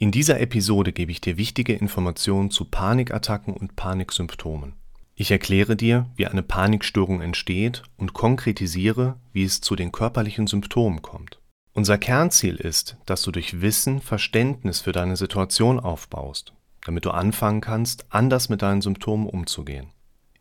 In 0.00 0.12
dieser 0.12 0.38
Episode 0.38 0.92
gebe 0.92 1.10
ich 1.10 1.20
dir 1.20 1.36
wichtige 1.38 1.72
Informationen 1.74 2.52
zu 2.52 2.66
Panikattacken 2.66 3.52
und 3.52 3.74
Paniksymptomen. 3.74 4.74
Ich 5.16 5.32
erkläre 5.32 5.74
dir, 5.74 6.06
wie 6.14 6.28
eine 6.28 6.44
Panikstörung 6.44 7.20
entsteht 7.20 7.82
und 7.96 8.12
konkretisiere, 8.12 9.16
wie 9.32 9.42
es 9.42 9.60
zu 9.60 9.74
den 9.74 9.90
körperlichen 9.90 10.46
Symptomen 10.46 11.02
kommt. 11.02 11.40
Unser 11.72 11.98
Kernziel 11.98 12.54
ist, 12.54 12.96
dass 13.06 13.22
du 13.22 13.32
durch 13.32 13.60
Wissen 13.60 14.00
Verständnis 14.00 14.80
für 14.80 14.92
deine 14.92 15.16
Situation 15.16 15.80
aufbaust, 15.80 16.52
damit 16.84 17.04
du 17.04 17.10
anfangen 17.10 17.60
kannst, 17.60 18.06
anders 18.10 18.48
mit 18.48 18.62
deinen 18.62 18.82
Symptomen 18.82 19.26
umzugehen. 19.26 19.88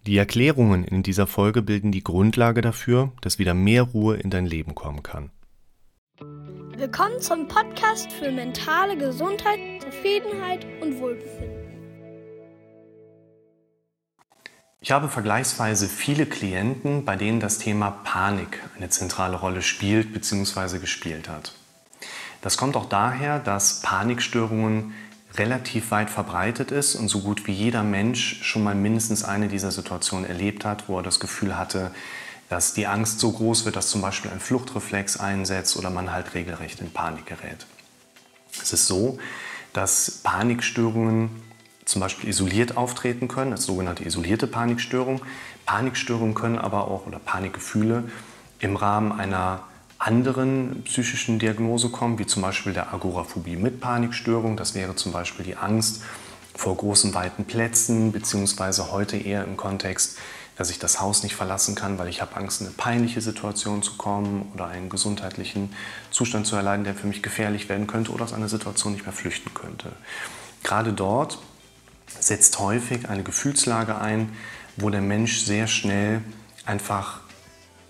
Die 0.05 0.17
Erklärungen 0.17 0.83
in 0.83 1.01
dieser 1.01 1.25
Folge 1.25 1.63
bilden 1.63 1.91
die 1.91 2.03
Grundlage 2.03 2.61
dafür, 2.61 3.11
dass 3.21 3.39
wieder 3.39 3.55
mehr 3.55 3.81
Ruhe 3.81 4.17
in 4.17 4.29
dein 4.29 4.45
Leben 4.45 4.75
kommen 4.75 5.01
kann. 5.01 5.31
Willkommen 6.77 7.19
zum 7.19 7.47
Podcast 7.47 8.11
für 8.11 8.31
mentale 8.31 8.95
Gesundheit, 8.97 9.59
Zufriedenheit 9.81 10.63
und 10.79 10.99
Wohlbefinden. 10.99 11.57
Ich 14.79 14.91
habe 14.91 15.07
vergleichsweise 15.07 15.87
viele 15.87 16.27
Klienten, 16.27 17.03
bei 17.03 17.15
denen 17.15 17.39
das 17.39 17.57
Thema 17.57 17.89
Panik 18.03 18.61
eine 18.75 18.89
zentrale 18.89 19.37
Rolle 19.37 19.63
spielt 19.63 20.13
bzw. 20.13 20.77
gespielt 20.77 21.27
hat. 21.29 21.55
Das 22.43 22.57
kommt 22.57 22.75
auch 22.75 22.87
daher, 22.87 23.39
dass 23.39 23.81
Panikstörungen 23.81 24.93
relativ 25.33 25.89
weit 25.89 26.11
verbreitet 26.11 26.69
ist 26.69 26.93
und 26.93 27.07
so 27.07 27.21
gut 27.21 27.47
wie 27.47 27.53
jeder 27.53 27.81
Mensch 27.81 28.43
schon 28.43 28.63
mal 28.63 28.75
mindestens 28.75 29.23
eine 29.23 29.47
dieser 29.47 29.71
Situationen 29.71 30.29
erlebt 30.29 30.63
hat, 30.63 30.87
wo 30.87 30.97
er 30.97 31.03
das 31.03 31.19
Gefühl 31.19 31.57
hatte, 31.57 31.89
dass 32.49 32.73
die 32.73 32.87
Angst 32.87 33.19
so 33.19 33.31
groß 33.31 33.65
wird, 33.65 33.75
dass 33.75 33.89
zum 33.89 34.01
Beispiel 34.01 34.31
ein 34.31 34.39
Fluchtreflex 34.39 35.17
einsetzt 35.17 35.77
oder 35.77 35.89
man 35.89 36.11
halt 36.11 36.33
regelrecht 36.33 36.79
in 36.79 36.91
Panik 36.91 37.25
gerät. 37.25 37.65
Es 38.61 38.73
ist 38.73 38.87
so, 38.87 39.19
dass 39.73 40.21
Panikstörungen 40.23 41.29
zum 41.85 42.01
Beispiel 42.01 42.29
isoliert 42.29 42.75
auftreten 42.77 43.27
können, 43.27 43.53
als 43.53 43.65
sogenannte 43.65 44.03
isolierte 44.03 44.47
Panikstörung. 44.47 45.21
Panikstörungen 45.65 46.35
können 46.35 46.57
aber 46.57 46.87
auch 46.89 47.05
oder 47.05 47.19
Panikgefühle 47.19 48.03
im 48.59 48.75
Rahmen 48.75 49.11
einer 49.11 49.63
anderen 49.99 50.83
psychischen 50.83 51.39
Diagnose 51.39 51.89
kommen, 51.89 52.19
wie 52.19 52.25
zum 52.25 52.41
Beispiel 52.41 52.73
der 52.73 52.93
Agoraphobie 52.93 53.55
mit 53.55 53.79
Panikstörung. 53.79 54.57
Das 54.57 54.75
wäre 54.75 54.95
zum 54.95 55.11
Beispiel 55.11 55.45
die 55.45 55.55
Angst 55.55 56.03
vor 56.53 56.75
großen, 56.75 57.13
weiten 57.13 57.45
Plätzen, 57.45 58.11
beziehungsweise 58.11 58.91
heute 58.91 59.17
eher 59.17 59.43
im 59.43 59.57
Kontext 59.57 60.17
dass 60.57 60.69
ich 60.69 60.79
das 60.79 60.99
Haus 60.99 61.23
nicht 61.23 61.35
verlassen 61.35 61.75
kann, 61.75 61.97
weil 61.99 62.07
ich 62.07 62.21
habe 62.21 62.35
Angst, 62.35 62.61
in 62.61 62.67
eine 62.67 62.75
peinliche 62.75 63.21
Situation 63.21 63.83
zu 63.83 63.95
kommen 63.95 64.51
oder 64.53 64.67
einen 64.67 64.89
gesundheitlichen 64.89 65.73
Zustand 66.09 66.47
zu 66.47 66.55
erleiden, 66.55 66.83
der 66.83 66.95
für 66.95 67.07
mich 67.07 67.21
gefährlich 67.21 67.69
werden 67.69 67.87
könnte 67.87 68.11
oder 68.11 68.23
aus 68.23 68.33
einer 68.33 68.49
Situation 68.49 68.93
nicht 68.93 69.05
mehr 69.05 69.13
flüchten 69.13 69.53
könnte. 69.53 69.91
Gerade 70.63 70.93
dort 70.93 71.39
setzt 72.19 72.57
häufig 72.59 73.07
eine 73.09 73.23
Gefühlslage 73.23 73.99
ein, 73.99 74.29
wo 74.77 74.89
der 74.89 75.01
Mensch 75.01 75.41
sehr 75.41 75.67
schnell 75.67 76.21
einfach 76.65 77.21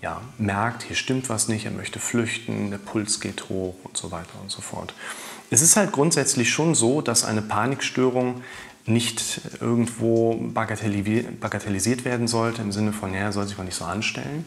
ja, 0.00 0.20
merkt, 0.38 0.84
hier 0.84 0.96
stimmt 0.96 1.28
was 1.28 1.48
nicht, 1.48 1.64
er 1.64 1.72
möchte 1.72 1.98
flüchten, 1.98 2.70
der 2.70 2.78
Puls 2.78 3.20
geht 3.20 3.48
hoch 3.48 3.74
und 3.82 3.96
so 3.96 4.10
weiter 4.10 4.40
und 4.40 4.50
so 4.50 4.60
fort. 4.60 4.94
Es 5.50 5.62
ist 5.62 5.76
halt 5.76 5.92
grundsätzlich 5.92 6.50
schon 6.50 6.74
so, 6.74 7.00
dass 7.00 7.24
eine 7.24 7.42
Panikstörung 7.42 8.42
nicht 8.88 9.40
irgendwo 9.60 10.34
bagatellisiert 10.34 12.04
werden 12.04 12.28
sollte, 12.28 12.62
im 12.62 12.72
Sinne 12.72 12.92
von, 12.92 13.14
ja, 13.14 13.32
soll 13.32 13.46
sich 13.46 13.58
mal 13.58 13.64
nicht 13.64 13.76
so 13.76 13.84
anstellen. 13.84 14.44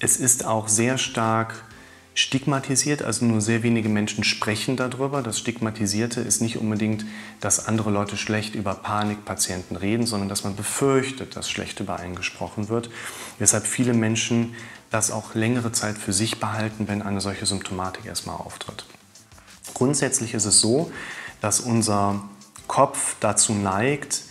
Es 0.00 0.16
ist 0.16 0.44
auch 0.44 0.68
sehr 0.68 0.98
stark 0.98 1.64
stigmatisiert, 2.14 3.02
also 3.02 3.24
nur 3.24 3.40
sehr 3.40 3.62
wenige 3.64 3.88
Menschen 3.88 4.22
sprechen 4.22 4.76
darüber. 4.76 5.20
Das 5.20 5.38
Stigmatisierte 5.38 6.20
ist 6.20 6.40
nicht 6.40 6.58
unbedingt, 6.58 7.04
dass 7.40 7.66
andere 7.66 7.90
Leute 7.90 8.16
schlecht 8.16 8.54
über 8.54 8.74
Panikpatienten 8.74 9.76
reden, 9.76 10.06
sondern 10.06 10.28
dass 10.28 10.44
man 10.44 10.54
befürchtet, 10.54 11.36
dass 11.36 11.50
schlecht 11.50 11.80
über 11.80 11.96
einen 11.96 12.14
gesprochen 12.14 12.68
wird. 12.68 12.88
Weshalb 13.38 13.66
viele 13.66 13.94
Menschen 13.94 14.54
das 14.90 15.10
auch 15.10 15.34
längere 15.34 15.72
Zeit 15.72 15.98
für 15.98 16.12
sich 16.12 16.38
behalten, 16.38 16.86
wenn 16.86 17.02
eine 17.02 17.20
solche 17.20 17.46
Symptomatik 17.46 18.06
erstmal 18.06 18.36
auftritt. 18.36 18.84
Grundsätzlich 19.74 20.34
ist 20.34 20.44
es 20.44 20.60
so, 20.60 20.92
dass 21.40 21.58
unser 21.58 22.22
Kopf 22.66 23.16
dazu 23.20 23.52
neigt, 23.52 24.22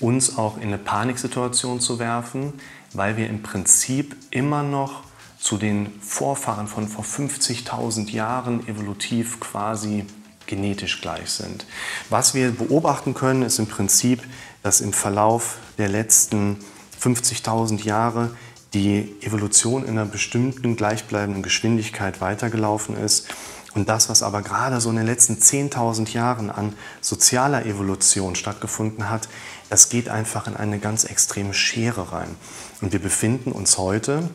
uns 0.00 0.36
auch 0.36 0.56
in 0.56 0.64
eine 0.64 0.78
Paniksituation 0.78 1.80
zu 1.80 1.98
werfen, 1.98 2.54
weil 2.92 3.16
wir 3.16 3.28
im 3.28 3.42
Prinzip 3.42 4.16
immer 4.30 4.62
noch 4.62 5.02
zu 5.38 5.56
den 5.56 6.00
Vorfahren 6.00 6.68
von 6.68 6.88
vor 6.88 7.04
50.000 7.04 8.10
Jahren 8.10 8.66
evolutiv 8.68 9.40
quasi 9.40 10.06
genetisch 10.46 11.00
gleich 11.00 11.30
sind. 11.30 11.66
Was 12.10 12.34
wir 12.34 12.50
beobachten 12.52 13.14
können, 13.14 13.42
ist 13.42 13.58
im 13.58 13.66
Prinzip, 13.66 14.22
dass 14.62 14.80
im 14.80 14.92
Verlauf 14.92 15.56
der 15.78 15.88
letzten 15.88 16.58
50.000 17.00 17.84
Jahre 17.84 18.36
die 18.74 19.14
Evolution 19.20 19.82
in 19.82 19.90
einer 19.90 20.06
bestimmten 20.06 20.76
gleichbleibenden 20.76 21.42
Geschwindigkeit 21.42 22.20
weitergelaufen 22.20 22.96
ist 22.96 23.28
und 23.74 23.88
das, 23.88 24.08
was 24.08 24.22
aber 24.22 24.42
gerade 24.42 24.80
so 24.80 24.90
in 24.90 24.96
den 24.96 25.06
letzten 25.06 25.34
10.000 25.34 26.12
Jahren 26.12 26.50
an 26.50 26.74
sozialer 27.00 27.64
Evolution 27.64 28.34
stattgefunden 28.34 29.08
hat, 29.08 29.28
das 29.70 29.88
geht 29.88 30.08
einfach 30.08 30.46
in 30.46 30.56
eine 30.56 30.78
ganz 30.78 31.04
extreme 31.04 31.54
Schere 31.54 32.12
rein. 32.12 32.36
Und 32.82 32.92
wir 32.92 33.00
befinden 33.00 33.52
uns 33.52 33.78
heute 33.78 34.28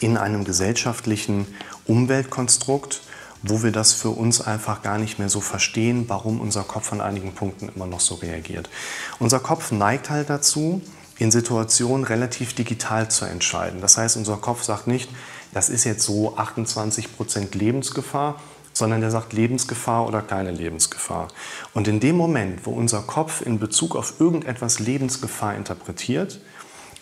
in 0.00 0.16
einem 0.16 0.44
gesellschaftlichen 0.44 1.46
Umweltkonstrukt, 1.86 3.02
wo 3.42 3.64
wir 3.64 3.72
das 3.72 3.92
für 3.92 4.10
uns 4.10 4.40
einfach 4.40 4.82
gar 4.82 4.98
nicht 4.98 5.18
mehr 5.18 5.28
so 5.28 5.40
verstehen, 5.40 6.04
warum 6.06 6.40
unser 6.40 6.62
Kopf 6.62 6.92
an 6.92 7.00
einigen 7.00 7.34
Punkten 7.34 7.70
immer 7.74 7.86
noch 7.86 8.00
so 8.00 8.14
reagiert. 8.16 8.70
Unser 9.18 9.40
Kopf 9.40 9.72
neigt 9.72 10.10
halt 10.10 10.30
dazu, 10.30 10.80
in 11.18 11.30
Situationen 11.30 12.04
relativ 12.04 12.54
digital 12.54 13.10
zu 13.10 13.24
entscheiden. 13.24 13.80
Das 13.80 13.96
heißt, 13.96 14.16
unser 14.16 14.36
Kopf 14.36 14.62
sagt 14.62 14.86
nicht, 14.86 15.10
das 15.52 15.68
ist 15.68 15.84
jetzt 15.84 16.04
so 16.04 16.36
28 16.36 17.16
Prozent 17.16 17.54
Lebensgefahr, 17.54 18.40
sondern 18.72 19.00
der 19.00 19.10
sagt 19.10 19.32
Lebensgefahr 19.32 20.06
oder 20.06 20.22
keine 20.22 20.50
Lebensgefahr. 20.50 21.28
Und 21.74 21.88
in 21.88 22.00
dem 22.00 22.16
Moment, 22.16 22.66
wo 22.66 22.70
unser 22.72 23.02
Kopf 23.02 23.42
in 23.42 23.58
Bezug 23.58 23.96
auf 23.96 24.20
irgendetwas 24.20 24.78
Lebensgefahr 24.78 25.54
interpretiert, 25.54 26.40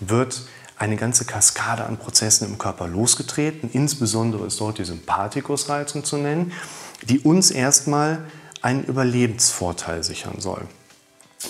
wird 0.00 0.42
eine 0.76 0.96
ganze 0.96 1.26
Kaskade 1.26 1.84
an 1.84 1.98
Prozessen 1.98 2.48
im 2.48 2.56
Körper 2.56 2.88
losgetreten. 2.88 3.68
Insbesondere 3.72 4.46
ist 4.46 4.60
dort 4.60 4.78
die 4.78 4.84
Sympathikusreizung 4.84 6.04
zu 6.04 6.16
nennen, 6.16 6.52
die 7.02 7.20
uns 7.20 7.50
erstmal 7.50 8.24
einen 8.62 8.84
Überlebensvorteil 8.84 10.02
sichern 10.02 10.40
soll. 10.40 10.66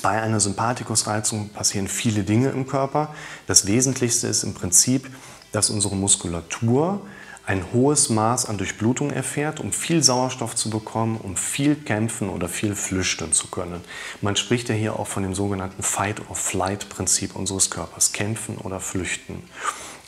Bei 0.03 0.21
einer 0.21 0.41
Sympathikusreizung 0.41 1.51
passieren 1.51 1.89
viele 1.89 2.23
Dinge 2.23 2.51
im 2.51 2.67
Körper. 2.67 3.15
Das 3.47 3.67
Wesentlichste 3.67 4.29
ist 4.29 4.45
im 4.45 4.55
Prinzip, 4.55 5.11
dass 5.53 5.71
unsere 5.71 5.97
Muskulatur 5.97 7.01
ein 7.50 7.72
hohes 7.72 8.11
Maß 8.11 8.47
an 8.47 8.59
Durchblutung 8.59 9.11
erfährt, 9.11 9.59
um 9.59 9.72
viel 9.72 10.05
Sauerstoff 10.05 10.55
zu 10.55 10.71
bekommen, 10.71 11.19
um 11.21 11.34
viel 11.34 11.75
kämpfen 11.75 12.31
oder 12.31 12.49
viel 12.49 12.77
flüchten 12.77 13.33
zu 13.33 13.49
können. 13.49 13.81
Man 14.21 14.37
spricht 14.37 14.69
ja 14.69 14.77
hier 14.77 14.97
auch 14.97 15.09
von 15.09 15.25
dem 15.25 15.34
sogenannten 15.34 15.83
Fight-or-Flight-Prinzip 15.83 17.34
unseres 17.34 17.69
Körpers, 17.69 18.12
kämpfen 18.12 18.56
oder 18.56 18.78
flüchten. 18.78 19.43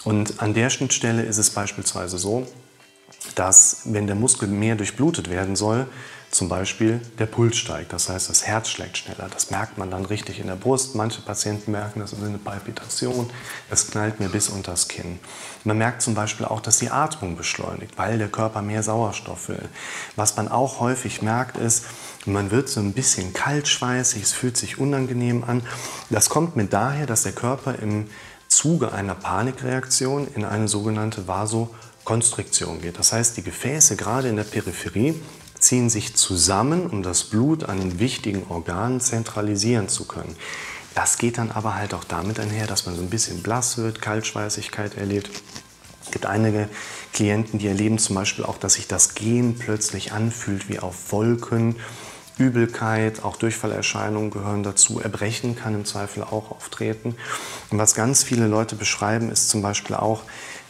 Und 0.04 0.41
an 0.41 0.54
der 0.54 0.70
Schnittstelle 0.70 1.22
ist 1.22 1.38
es 1.38 1.50
beispielsweise 1.50 2.16
so, 2.16 2.47
dass 3.34 3.82
wenn 3.86 4.06
der 4.06 4.14
Muskel 4.14 4.47
mehr 4.47 4.76
durchblutet 4.76 5.28
werden 5.28 5.56
soll, 5.56 5.88
zum 6.32 6.48
Beispiel 6.48 6.98
der 7.19 7.26
Puls 7.26 7.59
steigt. 7.59 7.93
Das 7.93 8.09
heißt, 8.09 8.31
das 8.31 8.47
Herz 8.47 8.70
schlägt 8.70 8.97
schneller. 8.97 9.28
Das 9.31 9.50
merkt 9.50 9.76
man 9.76 9.91
dann 9.91 10.06
richtig 10.06 10.41
in 10.41 10.47
der 10.47 10.56
Brust. 10.56 10.94
Manche 10.94 11.20
Patienten 11.20 11.72
merken 11.72 12.00
das 12.00 12.15
ist 12.15 12.22
eine 12.22 12.38
Palpitation. 12.38 13.28
Es 13.70 13.91
knallt 13.91 14.19
mir 14.19 14.31
bis 14.31 14.48
unters 14.48 14.88
Kinn. 14.88 15.20
Man 15.65 15.76
merkt 15.76 16.00
zum 16.00 16.15
Beispiel 16.15 16.47
auch, 16.47 16.60
dass 16.60 16.78
die 16.78 16.91
Atmung 16.91 17.37
beschleunigt, 17.37 17.98
weil 17.98 18.16
der 18.16 18.28
Körper 18.28 18.62
mehr 18.62 18.82
Sauerstoff 18.82 19.50
will. 19.50 19.69
Was 20.16 20.34
man 20.37 20.48
auch 20.48 20.81
häufig 20.81 21.20
merkt, 21.20 21.59
ist, 21.59 21.84
man 22.25 22.50
wird 22.50 22.70
so 22.70 22.81
ein 22.81 22.94
bisschen 22.94 23.34
kaltschweißig, 23.34 24.23
es 24.23 24.32
fühlt 24.32 24.56
sich 24.56 24.79
unangenehm 24.79 25.44
an. 25.44 25.62
Das 26.08 26.31
kommt 26.31 26.56
mit 26.56 26.73
daher, 26.73 27.05
dass 27.05 27.25
der 27.25 27.32
Körper 27.32 27.79
im 27.79 28.08
Zuge 28.49 28.93
einer 28.93 29.14
Panikreaktion 29.14 30.29
in 30.34 30.46
eine 30.46 30.67
sogenannte 30.67 31.29
Vasokonstriktion 31.29 32.81
geht. 32.81 32.99
Das 32.99 33.12
heißt, 33.12 33.37
die 33.37 33.43
Gefäße 33.43 33.96
gerade 33.96 34.31
in 34.31 34.37
der 34.37 34.44
Peripherie 34.44 35.20
ziehen 35.62 35.91
sich 35.91 36.14
zusammen, 36.14 36.87
um 36.87 37.03
das 37.03 37.25
Blut 37.25 37.64
an 37.64 37.79
den 37.79 37.99
wichtigen 37.99 38.44
Organen 38.49 39.00
zentralisieren 39.00 39.88
zu 39.88 40.06
können. 40.06 40.37
Das 40.94 41.19
geht 41.19 41.38
dann 41.38 41.50
aber 41.50 41.75
halt 41.75 41.94
auch 41.94 42.05
damit 42.05 42.38
einher, 42.38 42.67
dass 42.67 42.87
man 42.87 42.94
so 42.94 43.03
ein 43.03 43.11
bisschen 43.11 43.43
blass 43.43 43.79
wird, 43.79 44.03
Kaltschweißigkeit 44.03 44.97
erlebt. 44.97 45.31
Es 46.05 46.11
gibt 46.11 46.26
einige 46.26 46.69
Klienten, 47.12 47.59
die 47.59 47.69
erleben 47.69 47.99
zum 47.99 48.17
Beispiel 48.17 48.44
auch, 48.44 48.59
dass 48.59 48.75
sich 48.75 48.88
das 48.88 49.14
Gehen 49.14 49.56
plötzlich 49.59 50.12
anfühlt 50.12 50.69
wie 50.69 50.81
auf 50.81 51.12
Wolken. 51.12 51.76
Übelkeit, 52.38 53.25
auch 53.25 53.37
Durchfallerscheinungen 53.37 54.31
gehören 54.31 54.62
dazu. 54.62 55.00
Erbrechen 55.00 55.55
kann 55.55 55.75
im 55.75 55.85
Zweifel 55.85 56.25
auch 56.25 56.50
auftreten. 56.50 57.15
Und 57.70 57.79
was 57.79 57.94
ganz 57.94 58.23
viele 58.23 58.47
Leute 58.47 58.75
beschreiben, 58.75 59.31
ist 59.31 59.49
zum 59.49 59.62
Beispiel 59.62 59.97
auch, 59.97 60.23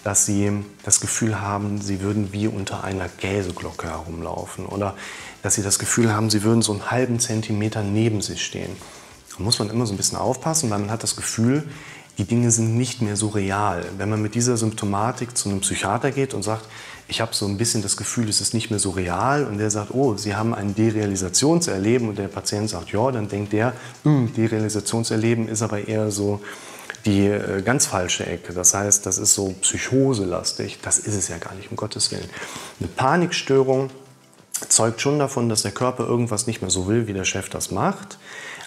dass 0.05 0.27
sie 0.27 0.51
das 0.85 1.01
Gefühl 1.01 1.41
haben, 1.41 1.81
sie 1.81 2.01
würden 2.01 2.33
wie 2.33 2.49
unter 2.49 2.85
einer 2.85 3.09
Käseglocke 3.09 3.89
herumlaufen 3.89 4.67
oder 4.67 4.95
dass 5.43 5.55
sie 5.55 5.63
das 5.63 5.79
Gefühl 5.79 6.13
haben, 6.13 6.31
sie 6.31 6.43
würden 6.43 6.63
so 6.63 6.73
einen 6.73 6.91
halben 6.91 7.21
Zentimeter 7.21 7.83
neben 7.83 8.21
sich 8.21 8.45
stehen. 8.45 8.77
Da 9.37 9.43
muss 9.43 9.59
man 9.59 9.71
immer 9.71 9.87
so 9.87 9.95
ein 9.95 9.97
bisschen 9.97 10.19
aufpassen, 10.19 10.71
weil 10.71 10.79
man 10.79 10.91
hat 10.91 11.03
das 11.03 11.17
Gefühl, 11.17 11.65
die 12.19 12.25
Dinge 12.25 12.51
sind 12.51 12.77
nicht 12.77 13.01
mehr 13.01 13.17
so 13.17 13.29
real. 13.29 13.85
Wenn 13.97 14.11
man 14.11 14.21
mit 14.21 14.35
dieser 14.35 14.57
Symptomatik 14.57 15.37
zu 15.37 15.49
einem 15.49 15.61
Psychiater 15.61 16.11
geht 16.11 16.35
und 16.35 16.43
sagt, 16.43 16.67
ich 17.09 17.21
habe 17.21 17.35
so 17.35 17.47
ein 17.47 17.57
bisschen 17.57 17.83
das 17.83 17.97
Gefühl, 17.97 18.29
es 18.29 18.41
ist 18.41 18.55
nicht 18.55 18.71
mehr 18.71 18.79
so 18.79 18.91
real 18.91 19.47
und 19.47 19.59
der 19.59 19.71
sagt, 19.71 19.93
oh, 19.93 20.17
Sie 20.17 20.35
haben 20.35 20.55
ein 20.55 20.75
Derealisationserleben 20.75 22.09
und 22.09 22.19
der 22.19 22.29
Patient 22.29 22.71
sagt, 22.71 22.93
ja, 22.93 23.11
dann 23.11 23.29
denkt 23.29 23.53
der, 23.53 23.73
hm, 24.05 24.33
Derealisationserleben 24.35 25.49
ist 25.49 25.63
aber 25.63 25.89
eher 25.89 26.11
so 26.11 26.41
die 27.05 27.27
äh, 27.27 27.63
ganz 27.63 27.87
falsche 27.87 28.27
Ecke. 28.27 28.53
Das 28.53 28.75
heißt, 28.75 29.07
das 29.07 29.19
ist 29.19 29.35
so 29.35 29.55
psychoselastig. 29.61 30.79
Das 30.83 30.99
ist 30.99 31.15
es 31.15 31.29
ja 31.29 31.39
gar 31.39 31.55
nicht, 31.55 31.71
um 31.71 31.77
Gottes 31.77 32.11
Willen. 32.13 32.29
Eine 32.81 32.89
Panikstörung 32.89 33.91
zeugt 34.69 35.01
schon 35.01 35.19
davon, 35.19 35.49
dass 35.49 35.63
der 35.63 35.73
Körper 35.73 36.07
irgendwas 36.07 36.47
nicht 36.47 36.61
mehr 36.61 36.71
so 36.71 36.87
will, 36.87 37.07
wie 37.07 37.13
der 37.13 37.25
Chef 37.25 37.49
das 37.49 37.71
macht, 37.71 38.19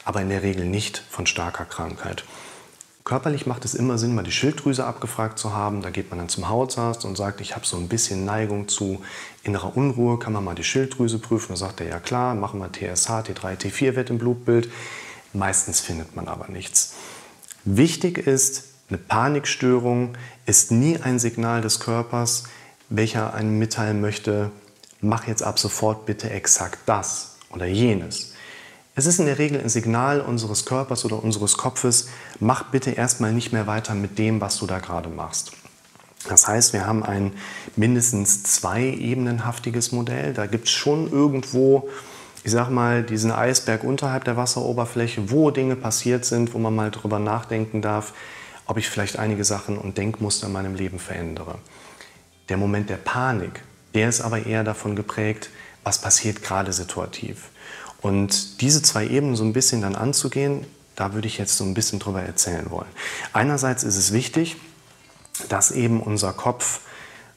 aber 0.04 0.22
in 0.22 0.30
der 0.30 0.44
Regel 0.44 0.66
nicht 0.66 1.04
von 1.10 1.26
starker 1.26 1.66
Krankheit. 1.66 2.26
Körperlich 3.06 3.46
macht 3.46 3.66
es 3.66 3.76
immer 3.76 4.00
Sinn, 4.00 4.16
mal 4.16 4.24
die 4.24 4.32
Schilddrüse 4.32 4.84
abgefragt 4.84 5.38
zu 5.38 5.54
haben. 5.54 5.84
Da 5.84 5.92
geht 5.92 6.10
man 6.10 6.18
dann 6.18 6.28
zum 6.28 6.50
Hautarzt 6.50 7.06
und 7.06 7.16
sagt, 7.16 7.40
ich 7.40 7.56
habe 7.56 7.64
so 7.64 7.78
ein 7.78 7.88
bisschen 7.88 8.26
Neigung 8.26 8.68
zu 8.68 9.04
innerer 9.44 9.78
Unruhe. 9.78 10.18
Kann 10.18 10.34
man 10.34 10.44
mal 10.44 10.56
die 10.56 10.64
Schilddrüse 10.64 11.20
prüfen? 11.20 11.50
Da 11.50 11.56
sagt 11.56 11.82
er, 11.82 11.88
ja 11.88 12.00
klar, 12.00 12.34
machen 12.34 12.60
wir 12.60 12.72
TSH, 12.72 13.10
T3, 13.10 13.58
T4-Wert 13.58 14.10
im 14.10 14.18
Blutbild. 14.18 14.72
Meistens 15.34 15.82
findet 15.82 16.16
man 16.16 16.28
aber 16.28 16.48
nichts. 16.48 16.95
Wichtig 17.66 18.20
ist, 18.20 18.64
eine 18.90 19.00
Panikstörung 19.00 20.16
ist 20.46 20.72
nie 20.72 21.00
ein 21.00 21.18
Signal 21.18 21.62
des 21.62 21.80
Körpers, 21.80 22.44
welcher 22.90 23.34
einem 23.34 23.58
mitteilen 23.58 24.02
möchte, 24.02 24.52
mach 25.02 25.26
jetzt 25.28 25.42
ab 25.42 25.58
sofort 25.58 26.06
bitte 26.06 26.30
exakt 26.30 26.78
das 26.86 27.38
oder 27.50 27.66
jenes. 27.66 28.34
Es 28.94 29.08
ist 29.08 29.20
in 29.20 29.26
der 29.26 29.40
Regel 29.40 29.60
ein 29.60 29.70
Signal 29.70 30.22
unseres 30.22 30.66
Körpers 30.66 31.06
oder 31.06 31.24
unseres 31.24 31.58
Kopfes, 31.58 32.08
mach 32.40 32.66
bitte 32.66 32.92
erstmal 32.92 33.34
nicht 33.34 33.52
mehr 33.52 33.66
weiter 33.66 33.96
mit 33.96 34.20
dem, 34.20 34.42
was 34.42 34.58
du 34.58 34.68
da 34.68 34.78
gerade 34.78 35.10
machst. 35.10 35.52
Das 36.30 36.48
heißt, 36.48 36.72
wir 36.72 36.86
haben 36.86 37.04
ein 37.04 37.34
mindestens 37.76 38.44
zwei-ebenenhaftiges 38.44 39.92
Modell. 39.92 40.34
Da 40.34 40.46
gibt 40.46 40.66
es 40.66 40.72
schon 40.72 41.12
irgendwo, 41.12 41.90
ich 42.46 42.52
sag 42.52 42.70
mal, 42.70 43.02
diesen 43.02 43.32
Eisberg 43.32 43.84
unterhalb 43.84 44.24
der 44.24 44.38
Wasseroberfläche, 44.38 45.32
wo 45.32 45.50
Dinge 45.50 45.76
passiert 45.76 46.26
sind, 46.26 46.54
wo 46.54 46.60
man 46.60 46.76
mal 46.76 46.92
drüber 46.92 47.18
nachdenken 47.18 47.82
darf, 47.82 48.14
ob 48.68 48.78
ich 48.78 48.88
vielleicht 48.88 49.18
einige 49.18 49.44
Sachen 49.44 49.80
und 49.80 49.98
Denkmuster 49.98 50.46
in 50.46 50.54
meinem 50.54 50.76
Leben 50.76 51.00
verändere. 51.00 51.58
Der 52.50 52.58
Moment 52.58 52.92
der 52.92 52.98
Panik, 52.98 53.64
der 53.96 54.10
ist 54.10 54.22
aber 54.22 54.46
eher 54.46 54.64
davon 54.64 54.96
geprägt, 54.96 55.50
was 55.84 56.00
passiert 56.00 56.44
gerade 56.44 56.72
situativ. 56.72 57.50
Und 58.00 58.62
diese 58.62 58.84
zwei 58.84 59.08
Ebenen 59.08 59.36
so 59.36 59.44
ein 59.44 59.54
bisschen 59.54 59.82
dann 59.82 59.96
anzugehen, 59.96 60.68
da 60.96 61.16
würde 61.16 61.28
ich 61.28 61.40
jetzt 61.40 61.58
so 61.58 61.64
ein 61.64 61.74
bisschen 61.74 61.98
drüber 61.98 62.22
erzählen 62.22 62.70
wollen. 62.70 62.92
Einerseits 63.34 63.82
ist 63.82 63.98
es 63.98 64.14
wichtig, 64.14 64.58
dass 65.50 65.72
eben 65.72 66.00
unser 66.00 66.32
Kopf 66.32 66.82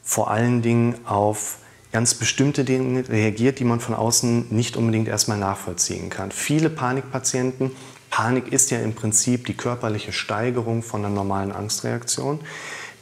vor 0.03 0.31
allen 0.31 0.61
Dingen 0.61 0.97
auf 1.07 1.57
ganz 1.93 2.15
bestimmte 2.15 2.65
Dinge 2.65 3.09
reagiert, 3.09 3.59
die 3.59 3.65
man 3.65 3.81
von 3.81 3.95
außen 3.95 4.47
nicht 4.51 4.77
unbedingt 4.77 5.09
erstmal 5.09 5.39
nachvollziehen 5.39 6.11
kann. 6.11 6.31
Viele 6.31 6.71
Panikpatienten, 6.71 7.73
Panik 8.11 8.53
ist 8.53 8.71
ja 8.71 8.79
im 8.79 8.95
Prinzip 8.95 9.47
die 9.47 9.55
körperliche 9.55 10.13
Steigerung 10.13 10.83
von 10.83 11.05
einer 11.05 11.15
normalen 11.15 11.53
Angstreaktion, 11.53 12.41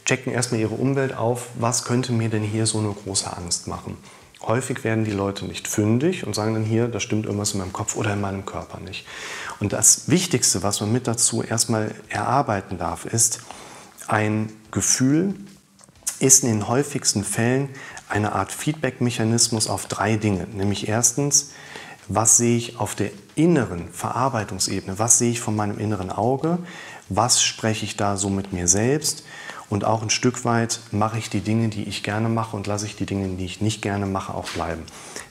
checken 0.05 0.31
erstmal 0.31 0.61
ihre 0.61 0.75
Umwelt 0.75 1.15
auf, 1.15 1.49
was 1.59 1.83
könnte 1.83 2.13
mir 2.13 2.29
denn 2.29 2.43
hier 2.43 2.65
so 2.65 2.79
eine 2.79 2.93
große 2.93 3.35
Angst 3.35 3.67
machen. 3.67 3.97
Häufig 4.41 4.83
werden 4.83 5.03
die 5.03 5.11
Leute 5.11 5.45
nicht 5.45 5.67
fündig 5.67 6.25
und 6.25 6.33
sagen 6.33 6.53
dann 6.53 6.63
hier, 6.63 6.87
da 6.87 6.99
stimmt 6.99 7.25
irgendwas 7.25 7.53
in 7.53 7.59
meinem 7.59 7.73
Kopf 7.73 7.95
oder 7.95 8.13
in 8.13 8.21
meinem 8.21 8.45
Körper 8.45 8.79
nicht. 8.79 9.05
Und 9.59 9.73
das 9.73 10.07
Wichtigste, 10.07 10.63
was 10.63 10.79
man 10.79 10.93
mit 10.93 11.07
dazu 11.07 11.43
erstmal 11.43 11.93
erarbeiten 12.07 12.77
darf, 12.77 13.05
ist, 13.05 13.41
ein 14.07 14.49
Gefühl 14.71 15.35
ist 16.19 16.43
in 16.43 16.49
den 16.49 16.67
häufigsten 16.67 17.23
Fällen 17.23 17.69
eine 18.09 18.33
Art 18.33 18.51
Feedback-Mechanismus 18.51 19.67
auf 19.67 19.85
drei 19.87 20.15
Dinge. 20.17 20.47
Nämlich 20.53 20.87
erstens, 20.87 21.51
was 22.07 22.37
sehe 22.37 22.57
ich 22.57 22.79
auf 22.79 22.95
der 22.95 23.11
inneren 23.35 23.89
Verarbeitungsebene? 23.91 24.97
Was 24.97 25.17
sehe 25.17 25.31
ich 25.31 25.41
von 25.41 25.55
meinem 25.55 25.77
inneren 25.77 26.09
Auge? 26.09 26.59
Was 27.09 27.41
spreche 27.43 27.85
ich 27.85 27.97
da 27.97 28.17
so 28.17 28.29
mit 28.29 28.53
mir 28.53 28.67
selbst? 28.67 29.23
Und 29.69 29.83
auch 29.83 30.01
ein 30.01 30.09
Stück 30.09 30.45
weit 30.45 30.79
mache 30.91 31.17
ich 31.17 31.29
die 31.29 31.41
Dinge, 31.41 31.67
die 31.67 31.83
ich 31.83 32.03
gerne 32.03 32.29
mache 32.29 32.55
und 32.55 32.67
lasse 32.67 32.85
ich 32.85 32.95
die 32.95 33.05
Dinge, 33.05 33.27
die 33.35 33.45
ich 33.45 33.59
nicht 33.59 33.81
gerne 33.81 34.05
mache, 34.05 34.33
auch 34.33 34.47
bleiben. 34.49 34.83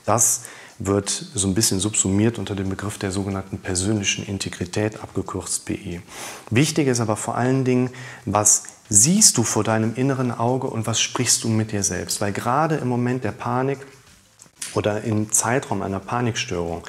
Das 0.04 0.42
wird 0.78 1.08
so 1.08 1.48
ein 1.48 1.54
bisschen 1.54 1.80
subsumiert 1.80 2.38
unter 2.38 2.54
dem 2.54 2.68
Begriff 2.68 2.98
der 2.98 3.10
sogenannten 3.10 3.58
persönlichen 3.58 4.26
Integrität, 4.26 5.02
abgekürzt 5.02 5.64
BI. 5.64 6.02
Wichtig 6.50 6.88
ist 6.88 7.00
aber 7.00 7.16
vor 7.16 7.36
allen 7.36 7.64
Dingen, 7.64 7.90
was 8.26 8.64
siehst 8.88 9.36
du 9.36 9.42
vor 9.42 9.64
deinem 9.64 9.94
inneren 9.94 10.30
Auge 10.30 10.68
und 10.68 10.86
was 10.86 11.00
sprichst 11.00 11.44
du 11.44 11.48
mit 11.48 11.72
dir 11.72 11.82
selbst? 11.82 12.20
Weil 12.20 12.32
gerade 12.32 12.76
im 12.76 12.88
Moment 12.88 13.24
der 13.24 13.32
Panik 13.32 13.78
oder 14.74 15.02
im 15.02 15.32
Zeitraum 15.32 15.82
einer 15.82 16.00
Panikstörung 16.00 16.84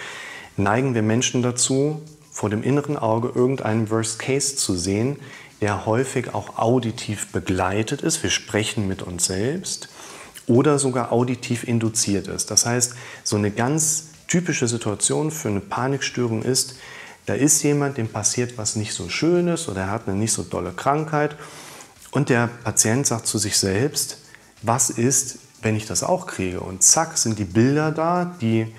neigen 0.57 0.93
wir 0.93 1.01
Menschen 1.01 1.41
dazu, 1.41 2.01
vor 2.31 2.49
dem 2.49 2.61
inneren 2.61 2.97
Auge 2.97 3.31
irgendeinen 3.33 3.89
Worst 3.89 4.19
Case 4.19 4.55
zu 4.55 4.75
sehen, 4.75 5.17
der 5.61 5.87
häufig 5.87 6.35
auch 6.35 6.57
auditiv 6.59 7.31
begleitet 7.31 8.01
ist. 8.01 8.21
Wir 8.21 8.29
sprechen 8.29 8.87
mit 8.87 9.01
uns 9.01 9.25
selbst 9.25 9.89
oder 10.45 10.77
sogar 10.77 11.11
auditiv 11.11 11.63
induziert 11.63 12.27
ist. 12.27 12.51
Das 12.51 12.65
heißt, 12.65 12.93
so 13.23 13.37
eine 13.37 13.49
ganz 13.51 14.09
typische 14.27 14.67
Situation 14.67 15.31
für 15.31 15.49
eine 15.49 15.61
Panikstörung 15.61 16.43
ist, 16.43 16.75
da 17.25 17.33
ist 17.33 17.63
jemand, 17.63 17.97
dem 17.97 18.07
passiert 18.07 18.57
was 18.57 18.75
nicht 18.75 18.93
so 18.93 19.09
Schönes 19.09 19.67
oder 19.67 19.81
er 19.81 19.91
hat 19.91 20.07
eine 20.07 20.17
nicht 20.17 20.31
so 20.31 20.43
dolle 20.43 20.71
Krankheit 20.71 21.35
und 22.11 22.29
der 22.29 22.47
Patient 22.63 23.05
sagt 23.05 23.27
zu 23.27 23.37
sich 23.37 23.57
selbst, 23.57 24.17
was 24.61 24.89
ist, 24.89 25.39
wenn 25.61 25.75
ich 25.75 25.85
das 25.85 26.03
auch 26.03 26.27
kriege? 26.27 26.59
Und 26.61 26.83
zack, 26.83 27.17
sind 27.17 27.39
die 27.39 27.45
Bilder 27.45 27.91
da, 27.91 28.35
die 28.41 28.73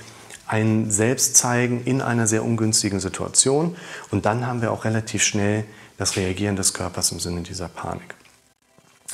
einen 0.46 0.90
selbst 0.90 1.36
zeigen 1.36 1.84
in 1.84 2.00
einer 2.00 2.26
sehr 2.26 2.44
ungünstigen 2.44 3.00
Situation. 3.00 3.76
Und 4.10 4.24
dann 4.26 4.46
haben 4.46 4.62
wir 4.62 4.72
auch 4.72 4.84
relativ 4.84 5.22
schnell 5.22 5.64
das 5.98 6.16
Reagieren 6.16 6.56
des 6.56 6.72
Körpers 6.72 7.12
im 7.12 7.20
Sinne 7.20 7.42
dieser 7.42 7.68
Panik. 7.68 8.14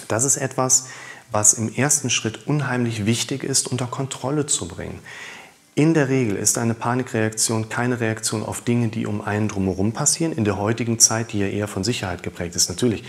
Das 0.09 0.25
ist 0.25 0.37
etwas, 0.37 0.87
was 1.33 1.55
im 1.55 1.75
ersten 1.75 2.11
Schritt 2.11 2.47
unheimlich 2.47 3.07
wichtig 3.07 3.43
ist, 3.43 3.67
unter 3.67 3.87
Kontrolle 3.87 4.47
zu 4.47 4.69
bringen. 4.69 5.01
In 5.75 5.93
der 5.93 6.09
Regel 6.09 6.37
ist 6.37 6.57
eine 6.57 6.75
Panikreaktion 6.75 7.69
keine 7.69 7.99
Reaktion 7.99 8.45
auf 8.45 8.61
Dinge, 8.61 8.89
die 8.89 9.07
um 9.07 9.21
einen 9.21 9.49
drumherum 9.49 9.93
passieren, 9.93 10.33
in 10.33 10.45
der 10.45 10.57
heutigen 10.57 11.01
Zeit, 11.01 11.33
die 11.33 11.41
ja 11.41 11.49
eher 11.49 11.67
von 11.67 11.83
Sicherheit 11.83 12.23
geprägt 12.23 12.55
ist. 12.55 12.69
Natürlich, 12.69 13.03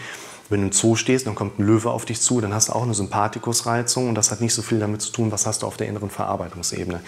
wenn 0.50 0.62
du 0.62 0.68
im 0.68 0.72
Zoo 0.72 0.96
stehst, 0.96 1.28
dann 1.28 1.36
kommt 1.36 1.60
ein 1.60 1.64
Löwe 1.66 1.90
auf 1.90 2.06
dich 2.06 2.22
zu, 2.22 2.42
dann 2.42 2.54
hast 2.54 2.70
du 2.70 2.74
auch 2.74 2.84
eine 2.84 2.94
Sympathikusreizung 2.94 4.10
und 4.10 4.16
das 4.16 4.32
hat 4.32 4.42
nicht 4.42 4.54
so 4.54 4.62
viel 4.62 4.80
damit 4.80 5.02
zu 5.02 5.12
tun, 5.12 5.32
was 5.32 5.46
hast 5.46 5.64
du 5.64 5.68
auf 5.68 5.78
der 5.78 5.88
inneren 5.88 6.10
Verarbeitungsebene. 6.10 7.02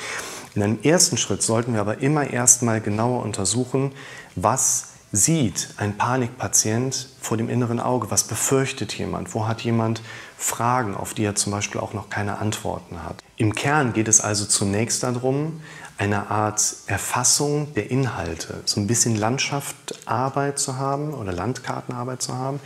In 0.56 0.64
einem 0.64 0.80
ersten 0.82 1.18
Schritt 1.18 1.44
sollten 1.44 1.74
wir 1.74 1.82
aber 1.82 2.00
immer 2.00 2.30
erstmal 2.30 2.82
genauer 2.82 3.24
untersuchen, 3.24 3.92
was 4.36 4.90
sieht 5.12 5.70
ein 5.78 5.98
Panikpatient 5.98 7.10
vor 7.22 7.38
dem 7.38 7.50
inneren 7.50 7.80
Auge? 7.80 8.12
Was 8.12 8.26
befürchtet 8.26 8.94
jemand? 8.98 9.34
Wo 9.34 9.48
hat 9.48 9.62
jemand 9.62 10.02
Fragen, 10.38 10.96
auf 10.96 11.14
die 11.14 11.24
er 11.24 11.36
zum 11.36 11.52
Beispiel 11.52 11.80
auch 11.80 11.94
noch 11.94 12.10
keine 12.10 12.40
Antworten 12.40 13.04
hat? 13.04 13.24
Im 13.38 13.56
Kern 13.56 13.94
geht 13.94 14.08
es 14.08 14.20
also 14.20 14.46
zunächst 14.46 15.04
darum, 15.04 15.62
eine 15.98 16.30
Art 16.30 16.76
Erfassung 16.86 17.74
der 17.74 17.90
Inhalte, 17.90 18.62
so 18.66 18.80
ein 18.80 18.88
bisschen 18.88 19.16
Landschaftsarbeit 19.16 20.60
zu 20.60 20.78
haben 20.78 21.14
oder 21.14 21.32
Landkartenarbeit 21.32 22.22
zu 22.22 22.36
haben 22.36 22.60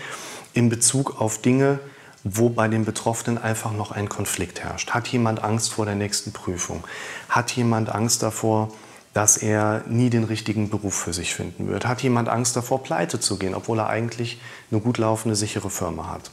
in 0.53 0.70
Bezug 0.70 1.20
auf 1.22 1.41
Dinge, 1.41 1.79
wo 2.24 2.50
bei 2.50 2.67
den 2.67 2.86
Betroffenen 2.86 3.41
einfach 3.41 3.72
noch 3.72 3.91
ein 3.91 4.10
Konflikt 4.10 4.63
herrscht. 4.63 4.91
Hat 4.91 5.08
jemand 5.08 5.43
Angst 5.43 5.74
vor 5.74 5.86
der 5.86 5.96
nächsten 5.96 6.31
Prüfung? 6.31 6.84
Hat 7.29 7.51
jemand 7.51 7.89
Angst 7.89 8.22
davor, 8.22 8.72
dass 9.13 9.38
er 9.38 9.84
nie 9.88 10.10
den 10.10 10.24
richtigen 10.24 10.70
Beruf 10.70 10.93
für 10.93 11.13
sich 11.13 11.34
finden 11.34 11.67
wird? 11.67 11.86
Hat 11.86 12.01
jemand 12.03 12.29
Angst 12.29 12.55
davor, 12.55 12.84
pleite 12.84 13.20
zu 13.20 13.38
gehen, 13.38 13.55
obwohl 13.55 13.79
er 13.79 13.88
eigentlich 13.89 14.39
eine 14.70 14.79
gut 14.79 14.98
laufende, 14.98 15.36
sichere 15.36 15.70
Firma 15.70 16.10
hat? 16.10 16.31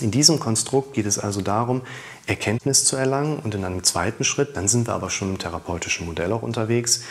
In 0.00 0.10
diesem 0.10 0.40
Konstrukt 0.40 0.94
geht 0.94 1.04
es 1.04 1.18
also 1.18 1.42
darum, 1.42 1.82
Erkenntnis 2.26 2.84
zu 2.84 2.96
erlangen 2.96 3.38
und 3.40 3.54
in 3.54 3.64
einem 3.64 3.82
zweiten 3.84 4.24
Schritt, 4.24 4.56
dann 4.56 4.68
sind 4.68 4.86
wir 4.86 4.94
aber 4.94 5.10
schon 5.10 5.30
im 5.30 5.38
therapeutischen 5.38 6.06
Modell 6.06 6.32
auch 6.32 6.42
unterwegs, 6.42 7.02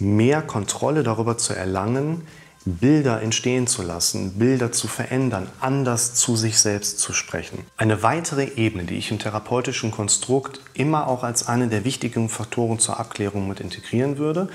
mehr 0.00 0.42
Kontrolle 0.42 1.04
darüber 1.04 1.38
zu 1.38 1.52
erlangen, 1.52 2.26
Bilder 2.66 3.22
entstehen 3.22 3.66
zu 3.66 3.82
lassen, 3.82 4.38
Bilder 4.38 4.70
zu 4.70 4.86
verändern, 4.86 5.48
anders 5.60 6.14
zu 6.14 6.36
sich 6.36 6.58
selbst 6.58 6.98
zu 6.98 7.14
sprechen. 7.14 7.64
Eine 7.78 8.02
weitere 8.02 8.44
Ebene, 8.54 8.84
die 8.84 8.96
ich 8.96 9.10
im 9.10 9.18
therapeutischen 9.18 9.90
Konstrukt 9.90 10.60
immer 10.74 11.08
auch 11.08 11.22
als 11.22 11.48
eine 11.48 11.68
der 11.68 11.84
wichtigen 11.84 12.28
Faktoren 12.28 12.78
zur 12.78 13.00
Abklärung 13.00 13.48
mit 13.48 13.60
integrieren 13.60 14.18
würde, 14.18 14.50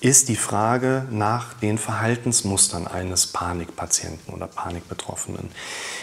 ist 0.00 0.28
die 0.28 0.36
Frage 0.36 1.06
nach 1.10 1.54
den 1.54 1.78
Verhaltensmustern 1.78 2.86
eines 2.86 3.28
Panikpatienten 3.28 4.34
oder 4.34 4.46
Panikbetroffenen. 4.46 5.48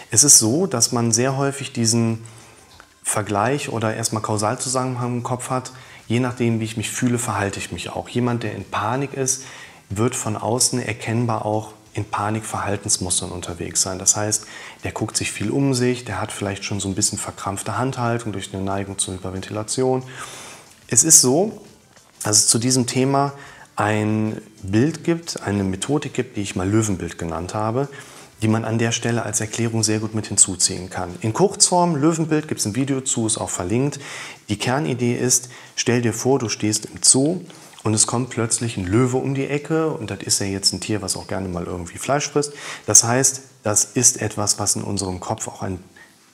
Es 0.10 0.24
ist 0.24 0.40
so, 0.40 0.66
dass 0.66 0.92
man 0.92 1.12
sehr 1.12 1.38
häufig 1.38 1.72
diesen 1.72 2.24
Vergleich 3.04 3.70
oder 3.70 3.94
erstmal 3.94 4.24
Kausalzusammenhang 4.24 5.18
im 5.18 5.24
Kopf 5.24 5.52
hat, 5.52 5.72
je 6.08 6.20
nachdem, 6.20 6.60
wie 6.60 6.66
ich 6.66 6.78
mich 6.78 6.90
fühle, 6.90 7.20
verhalte 7.20 7.60
ich 7.60 7.72
mich 7.72 7.92
auch. 7.92 8.10
Jemand, 8.10 8.42
der 8.42 8.56
in 8.56 8.66
Panik 8.66 9.14
ist, 9.14 9.44
wird 9.98 10.16
von 10.16 10.38
außen 10.38 10.80
erkennbar 10.80 11.46
auch 11.46 11.74
in 11.94 12.06
Panikverhaltensmustern 12.06 13.32
unterwegs 13.32 13.82
sein. 13.82 14.00
Das 14.00 14.16
heißt, 14.16 14.46
der 14.84 14.92
guckt 14.92 15.16
sich 15.16 15.32
viel 15.32 15.52
um 15.52 15.74
sich, 15.74 16.06
der 16.06 16.20
hat 16.20 16.32
vielleicht 16.32 16.66
schon 16.66 16.80
so 16.80 16.88
ein 16.88 16.96
bisschen 16.96 17.18
verkrampfte 17.18 17.78
Handhaltung 17.78 18.32
durch 18.34 18.54
eine 18.54 18.64
Neigung 18.64 18.98
zur 18.98 19.14
Hyperventilation. 19.14 20.04
Es 20.88 21.04
ist 21.04 21.22
so, 21.22 21.62
dass 22.24 22.38
es 22.38 22.48
zu 22.48 22.58
diesem 22.58 22.88
Thema 22.88 23.34
ein 23.76 24.42
Bild 24.62 25.04
gibt, 25.04 25.42
eine 25.44 25.64
Methodik 25.64 26.14
gibt, 26.14 26.38
die 26.38 26.42
ich 26.42 26.56
mal 26.56 26.70
Löwenbild 26.70 27.18
genannt 27.18 27.54
habe, 27.54 27.88
die 28.42 28.48
man 28.48 28.66
an 28.66 28.78
der 28.78 28.92
Stelle 28.92 29.24
als 29.24 29.40
Erklärung 29.40 29.84
sehr 29.84 30.00
gut 30.00 30.14
mit 30.14 30.28
hinzuziehen 30.28 30.90
kann. 30.90 31.16
In 31.22 31.34
Kurzform, 31.34 31.96
Löwenbild 31.96 32.48
gibt 32.48 32.60
es 32.60 32.66
ein 32.66 32.76
Video 32.76 33.02
zu, 33.02 33.26
ist 33.26 33.38
auch 33.38 33.50
verlinkt. 33.50 34.00
Die 34.50 34.58
Kernidee 34.58 35.16
ist, 35.16 35.50
stell 35.76 36.02
dir 36.02 36.14
vor, 36.14 36.40
du 36.40 36.50
stehst 36.50 36.86
im 36.86 37.02
Zoo 37.02 37.42
und 37.84 37.94
es 37.94 38.08
kommt 38.08 38.30
plötzlich 38.30 38.78
ein 38.78 38.86
Löwe 38.86 39.18
um 39.18 39.36
die 39.36 39.48
Ecke 39.48 39.92
und 39.92 40.10
das 40.10 40.20
ist 40.20 40.40
ja 40.40 40.46
jetzt 40.46 40.74
ein 40.74 40.80
Tier, 40.80 41.02
was 41.02 41.18
auch 41.18 41.28
gerne 41.28 41.50
mal 41.50 41.66
irgendwie 41.66 41.98
Fleisch 41.98 42.30
frisst. 42.30 42.54
Das 42.86 43.04
heißt, 43.04 43.42
das 43.64 43.84
ist 43.86 44.22
etwas, 44.22 44.58
was 44.58 44.76
in 44.76 44.84
unserem 44.84 45.20
Kopf 45.20 45.48
auch 45.48 45.62
einen 45.62 45.84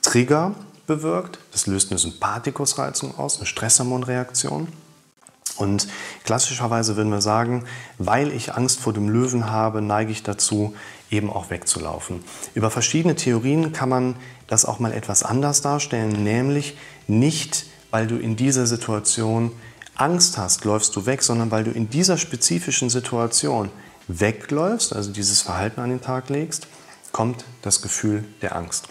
Trigger 0.02 0.54
bewirkt. 0.86 1.38
Das 1.52 1.66
löst 1.66 1.90
eine 1.90 1.98
Sympathikusreizung 1.98 3.18
aus, 3.18 3.36
eine 3.36 3.46
Stresshormonreaktion. 3.46 4.68
Und 5.56 5.88
klassischerweise 6.24 6.96
würden 6.96 7.10
wir 7.10 7.20
sagen, 7.20 7.64
weil 7.98 8.32
ich 8.32 8.54
Angst 8.54 8.80
vor 8.80 8.92
dem 8.92 9.08
Löwen 9.08 9.50
habe, 9.50 9.82
neige 9.82 10.10
ich 10.10 10.22
dazu, 10.22 10.74
eben 11.10 11.30
auch 11.30 11.50
wegzulaufen. 11.50 12.24
Über 12.54 12.70
verschiedene 12.70 13.14
Theorien 13.14 13.72
kann 13.72 13.88
man 13.88 14.16
das 14.46 14.64
auch 14.64 14.78
mal 14.78 14.92
etwas 14.92 15.22
anders 15.22 15.60
darstellen, 15.60 16.24
nämlich 16.24 16.78
nicht, 17.08 17.66
weil 17.90 18.06
du 18.06 18.16
in 18.16 18.36
dieser 18.36 18.66
Situation 18.66 19.52
Angst 20.00 20.38
hast, 20.38 20.64
läufst 20.64 20.96
du 20.96 21.06
weg, 21.06 21.22
sondern 21.22 21.50
weil 21.50 21.64
du 21.64 21.70
in 21.70 21.90
dieser 21.90 22.16
spezifischen 22.16 22.88
Situation 22.88 23.70
wegläufst, 24.08 24.94
also 24.94 25.12
dieses 25.12 25.42
Verhalten 25.42 25.80
an 25.80 25.90
den 25.90 26.00
Tag 26.00 26.30
legst, 26.30 26.66
kommt 27.12 27.44
das 27.62 27.82
Gefühl 27.82 28.24
der 28.40 28.56
Angst. 28.56 28.88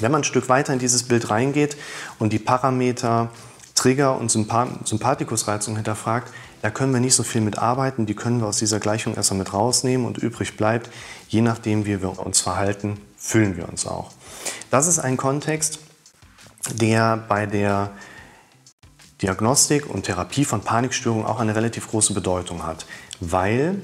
Wenn 0.00 0.12
man 0.12 0.20
ein 0.20 0.24
Stück 0.24 0.48
weiter 0.48 0.72
in 0.72 0.78
dieses 0.78 1.04
Bild 1.04 1.30
reingeht 1.30 1.76
und 2.18 2.32
die 2.32 2.38
Parameter 2.38 3.30
Trigger 3.74 4.18
und 4.18 4.30
Sympathikusreizung 4.30 5.76
hinterfragt, 5.76 6.30
da 6.60 6.70
können 6.70 6.92
wir 6.92 7.00
nicht 7.00 7.14
so 7.14 7.22
viel 7.22 7.40
mit 7.40 7.58
arbeiten, 7.58 8.04
die 8.04 8.14
können 8.14 8.40
wir 8.40 8.46
aus 8.46 8.58
dieser 8.58 8.78
Gleichung 8.78 9.14
erstmal 9.14 9.38
mit 9.38 9.54
rausnehmen 9.54 10.06
und 10.06 10.18
übrig 10.18 10.56
bleibt, 10.58 10.90
je 11.28 11.40
nachdem 11.40 11.86
wie 11.86 12.02
wir 12.02 12.18
uns 12.18 12.40
verhalten, 12.40 13.00
fühlen 13.16 13.56
wir 13.56 13.68
uns 13.68 13.86
auch. 13.86 14.10
Das 14.70 14.86
ist 14.86 14.98
ein 14.98 15.16
Kontext, 15.16 15.78
der 16.74 17.16
bei 17.16 17.46
der 17.46 17.90
Diagnostik 19.22 19.88
und 19.88 20.04
Therapie 20.04 20.44
von 20.44 20.62
Panikstörungen 20.62 21.26
auch 21.26 21.40
eine 21.40 21.54
relativ 21.54 21.88
große 21.88 22.14
Bedeutung 22.14 22.66
hat. 22.66 22.86
Weil, 23.20 23.82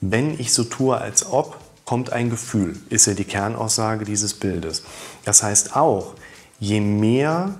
wenn 0.00 0.38
ich 0.38 0.52
so 0.52 0.64
tue, 0.64 0.96
als 0.96 1.26
ob, 1.26 1.58
kommt 1.84 2.12
ein 2.12 2.30
Gefühl, 2.30 2.76
ist 2.88 3.06
ja 3.06 3.14
die 3.14 3.24
Kernaussage 3.24 4.04
dieses 4.04 4.34
Bildes. 4.34 4.84
Das 5.24 5.42
heißt 5.42 5.76
auch, 5.76 6.14
je 6.60 6.80
mehr 6.80 7.54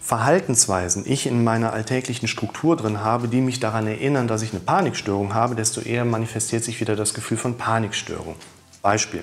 Verhaltensweisen 0.00 1.04
ich 1.06 1.26
in 1.26 1.44
meiner 1.44 1.72
alltäglichen 1.72 2.28
Struktur 2.28 2.76
drin 2.76 3.00
habe, 3.00 3.28
die 3.28 3.40
mich 3.40 3.60
daran 3.60 3.86
erinnern, 3.86 4.28
dass 4.28 4.42
ich 4.42 4.50
eine 4.50 4.60
Panikstörung 4.60 5.32
habe, 5.32 5.54
desto 5.54 5.80
eher 5.80 6.04
manifestiert 6.04 6.62
sich 6.62 6.78
wieder 6.80 6.94
das 6.94 7.14
Gefühl 7.14 7.38
von 7.38 7.56
Panikstörung. 7.56 8.34
Beispiel. 8.82 9.22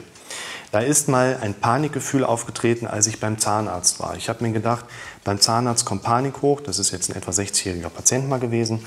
Da 0.72 0.80
ist 0.80 1.10
mal 1.10 1.38
ein 1.42 1.54
Panikgefühl 1.54 2.24
aufgetreten, 2.24 2.88
als 2.88 3.06
ich 3.08 3.20
beim 3.20 3.38
Zahnarzt 3.38 4.00
war. 4.00 4.16
Ich 4.16 4.30
habe 4.30 4.44
mir 4.44 4.54
gedacht, 4.54 4.86
beim 5.26 5.40
Zahnarzt 5.40 5.86
kommt 5.86 6.04
Panik 6.04 6.42
hoch. 6.42 6.62
Das 6.62 6.80
ist 6.80 6.92
jetzt 6.92 7.10
ein 7.10 7.18
etwa 7.18 7.32
60-jähriger 7.32 7.90
Patient 7.90 8.30
mal 8.30 8.40
gewesen, 8.40 8.84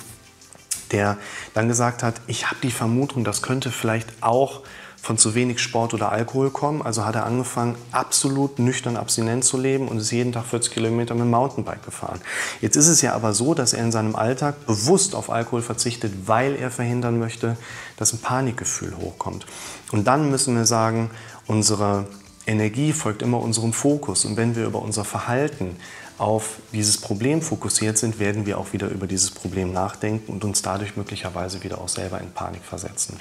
der 0.92 1.18
dann 1.52 1.68
gesagt 1.68 2.02
hat, 2.02 2.14
ich 2.26 2.46
habe 2.46 2.56
die 2.62 2.70
Vermutung, 2.70 3.22
das 3.22 3.42
könnte 3.42 3.70
vielleicht 3.70 4.08
auch 4.22 4.62
von 5.04 5.18
zu 5.18 5.34
wenig 5.34 5.58
Sport 5.58 5.92
oder 5.92 6.10
Alkohol 6.10 6.50
kommen. 6.50 6.80
Also 6.80 7.04
hat 7.04 7.14
er 7.14 7.26
angefangen, 7.26 7.76
absolut 7.92 8.58
nüchtern 8.58 8.96
abstinent 8.96 9.44
zu 9.44 9.58
leben 9.58 9.86
und 9.86 9.98
ist 9.98 10.10
jeden 10.10 10.32
Tag 10.32 10.46
40 10.46 10.72
Kilometer 10.72 11.14
mit 11.14 11.24
dem 11.24 11.30
Mountainbike 11.30 11.84
gefahren. 11.84 12.20
Jetzt 12.62 12.76
ist 12.76 12.88
es 12.88 13.02
ja 13.02 13.12
aber 13.12 13.34
so, 13.34 13.52
dass 13.52 13.74
er 13.74 13.84
in 13.84 13.92
seinem 13.92 14.16
Alltag 14.16 14.66
bewusst 14.66 15.14
auf 15.14 15.28
Alkohol 15.28 15.60
verzichtet, 15.60 16.26
weil 16.26 16.56
er 16.56 16.70
verhindern 16.70 17.18
möchte, 17.18 17.58
dass 17.98 18.14
ein 18.14 18.20
Panikgefühl 18.20 18.96
hochkommt. 18.96 19.44
Und 19.92 20.06
dann 20.06 20.30
müssen 20.30 20.56
wir 20.56 20.64
sagen, 20.64 21.10
unsere 21.46 22.06
Energie 22.46 22.92
folgt 22.92 23.22
immer 23.22 23.40
unserem 23.40 23.72
Fokus. 23.72 24.24
Und 24.24 24.36
wenn 24.36 24.56
wir 24.56 24.66
über 24.66 24.82
unser 24.82 25.04
Verhalten 25.04 25.76
auf 26.18 26.56
dieses 26.72 26.98
Problem 26.98 27.42
fokussiert 27.42 27.98
sind, 27.98 28.18
werden 28.18 28.46
wir 28.46 28.58
auch 28.58 28.72
wieder 28.72 28.88
über 28.88 29.06
dieses 29.06 29.30
Problem 29.30 29.72
nachdenken 29.72 30.32
und 30.32 30.44
uns 30.44 30.62
dadurch 30.62 30.96
möglicherweise 30.96 31.62
wieder 31.64 31.80
auch 31.80 31.88
selber 31.88 32.20
in 32.20 32.32
Panik 32.32 32.62
versetzen. 32.62 33.18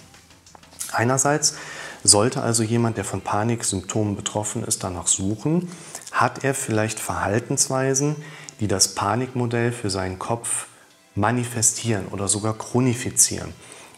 Einerseits 0.92 1.56
sollte 2.04 2.42
also 2.42 2.62
jemand, 2.64 2.98
der 2.98 3.06
von 3.06 3.22
Paniksymptomen 3.22 4.16
betroffen 4.16 4.64
ist, 4.64 4.84
danach 4.84 5.08
suchen, 5.08 5.70
hat 6.12 6.44
er 6.44 6.54
vielleicht 6.54 7.00
Verhaltensweisen, 7.00 8.18
die 8.60 8.68
das 8.68 8.90
Panikmodell 8.90 9.72
für 9.72 9.90
seinen 9.90 10.20
Kopf 10.20 10.68
manifestieren 11.16 12.08
oder 12.12 12.28
sogar 12.28 12.58
chronifizieren. 12.58 13.54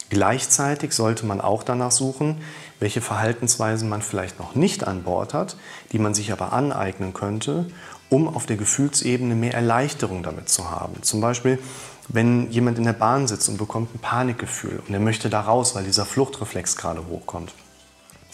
Gleichzeitig 0.10 0.94
sollte 0.94 1.26
man 1.26 1.42
auch 1.42 1.64
danach 1.64 1.92
suchen, 1.92 2.42
welche 2.80 3.02
Verhaltensweisen 3.02 3.90
man 3.90 4.02
vielleicht 4.02 4.40
noch 4.40 4.56
nicht 4.56 4.86
an 4.86 5.04
Bord 5.04 5.34
hat, 5.34 5.58
die 5.92 6.00
man 6.00 6.14
sich 6.14 6.32
aber 6.32 6.54
aneignen 6.54 7.14
könnte, 7.14 7.66
um 8.10 8.28
auf 8.28 8.46
der 8.46 8.58
Gefühlsebene 8.58 9.36
mehr 9.36 9.54
Erleichterung 9.54 10.24
damit 10.24 10.50
zu 10.50 10.70
haben. 10.70 11.02
Zum 11.02 11.22
Beispiel 11.22 11.60
wenn 12.08 12.52
jemand 12.52 12.78
in 12.78 12.84
der 12.84 12.94
Bahn 12.94 13.28
sitzt 13.28 13.50
und 13.50 13.58
bekommt 13.58 13.94
ein 13.96 14.00
Panikgefühl 14.00 14.82
und 14.88 14.94
er 14.94 15.00
möchte 15.00 15.30
da 15.30 15.42
raus, 15.42 15.76
weil 15.76 15.84
dieser 15.84 16.06
Fluchtreflex 16.06 16.76
gerade 16.76 17.08
hochkommt, 17.08 17.54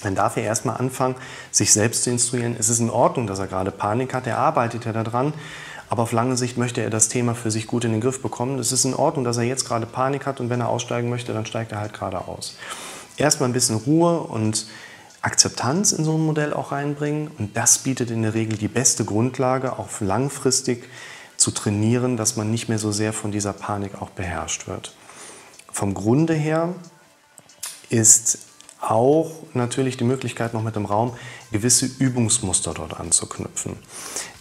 dann 0.04 0.16
darf 0.16 0.36
er 0.36 0.44
erstmal 0.44 0.78
anfangen, 0.78 1.16
sich 1.52 1.72
selbst 1.72 2.04
zu 2.04 2.10
instruieren. 2.10 2.56
Es 2.58 2.70
ist 2.70 2.80
in 2.80 2.90
Ordnung, 2.90 3.28
dass 3.28 3.40
er 3.40 3.48
gerade 3.48 3.72
Panik 3.72 4.14
hat, 4.14 4.28
er 4.28 4.40
arbeitet 4.40 4.86
ja 4.86 4.92
daran, 4.92 5.34
aber 5.90 6.04
auf 6.04 6.12
lange 6.12 6.38
Sicht 6.38 6.58
möchte 6.58 6.82
er 6.82 6.90
das 6.90 7.08
Thema 7.08 7.36
für 7.36 7.52
sich 7.52 7.68
gut 7.68 7.86
in 7.86 7.92
den 7.92 8.02
Griff 8.02 8.22
bekommen. 8.22 8.60
Es 8.60 8.72
ist 8.72 8.86
in 8.86 8.94
Ordnung, 8.94 9.26
dass 9.26 9.38
er 9.38 9.44
jetzt 9.44 9.66
gerade 9.66 9.86
Panik 9.86 10.26
hat 10.26 10.40
und 10.40 10.50
wenn 10.50 10.62
er 10.62 10.70
aussteigen 10.70 11.10
möchte, 11.10 11.34
dann 11.34 11.46
steigt 11.46 11.72
er 11.72 11.80
halt 11.80 11.94
gerade 11.94 12.28
aus. 12.28 12.56
Erstmal 13.18 13.50
ein 13.50 13.54
bisschen 13.54 13.78
Ruhe 13.78 14.20
und 14.20 14.68
Akzeptanz 15.22 15.92
in 15.92 16.04
so 16.04 16.16
ein 16.16 16.26
Modell 16.26 16.54
auch 16.54 16.72
reinbringen 16.72 17.30
und 17.38 17.56
das 17.56 17.80
bietet 17.80 18.10
in 18.10 18.24
der 18.24 18.34
Regel 18.34 18.58
die 18.58 18.68
beste 18.68 19.06
Grundlage, 19.06 19.78
auch 19.78 20.02
langfristig 20.02 20.84
zu 21.38 21.52
trainieren, 21.52 22.18
dass 22.18 22.36
man 22.36 22.50
nicht 22.50 22.70
mehr 22.70 22.80
so 22.80 22.92
sehr 22.92 23.14
von 23.14 23.32
dieser 23.32 23.54
Panik 23.54 24.02
auch 24.02 24.10
beherrscht 24.10 24.68
wird. 24.68 24.94
Vom 25.72 25.94
Grunde 25.94 26.34
her 26.34 26.74
ist 27.90 28.40
auch 28.80 29.32
natürlich 29.54 29.98
die 29.98 30.04
Möglichkeit 30.04 30.54
noch 30.54 30.64
mit 30.64 30.76
dem 30.76 30.86
Raum, 30.86 31.14
gewisse 31.52 31.86
Übungsmuster 31.86 32.74
dort 32.74 33.00
anzuknüpfen. 33.00 33.78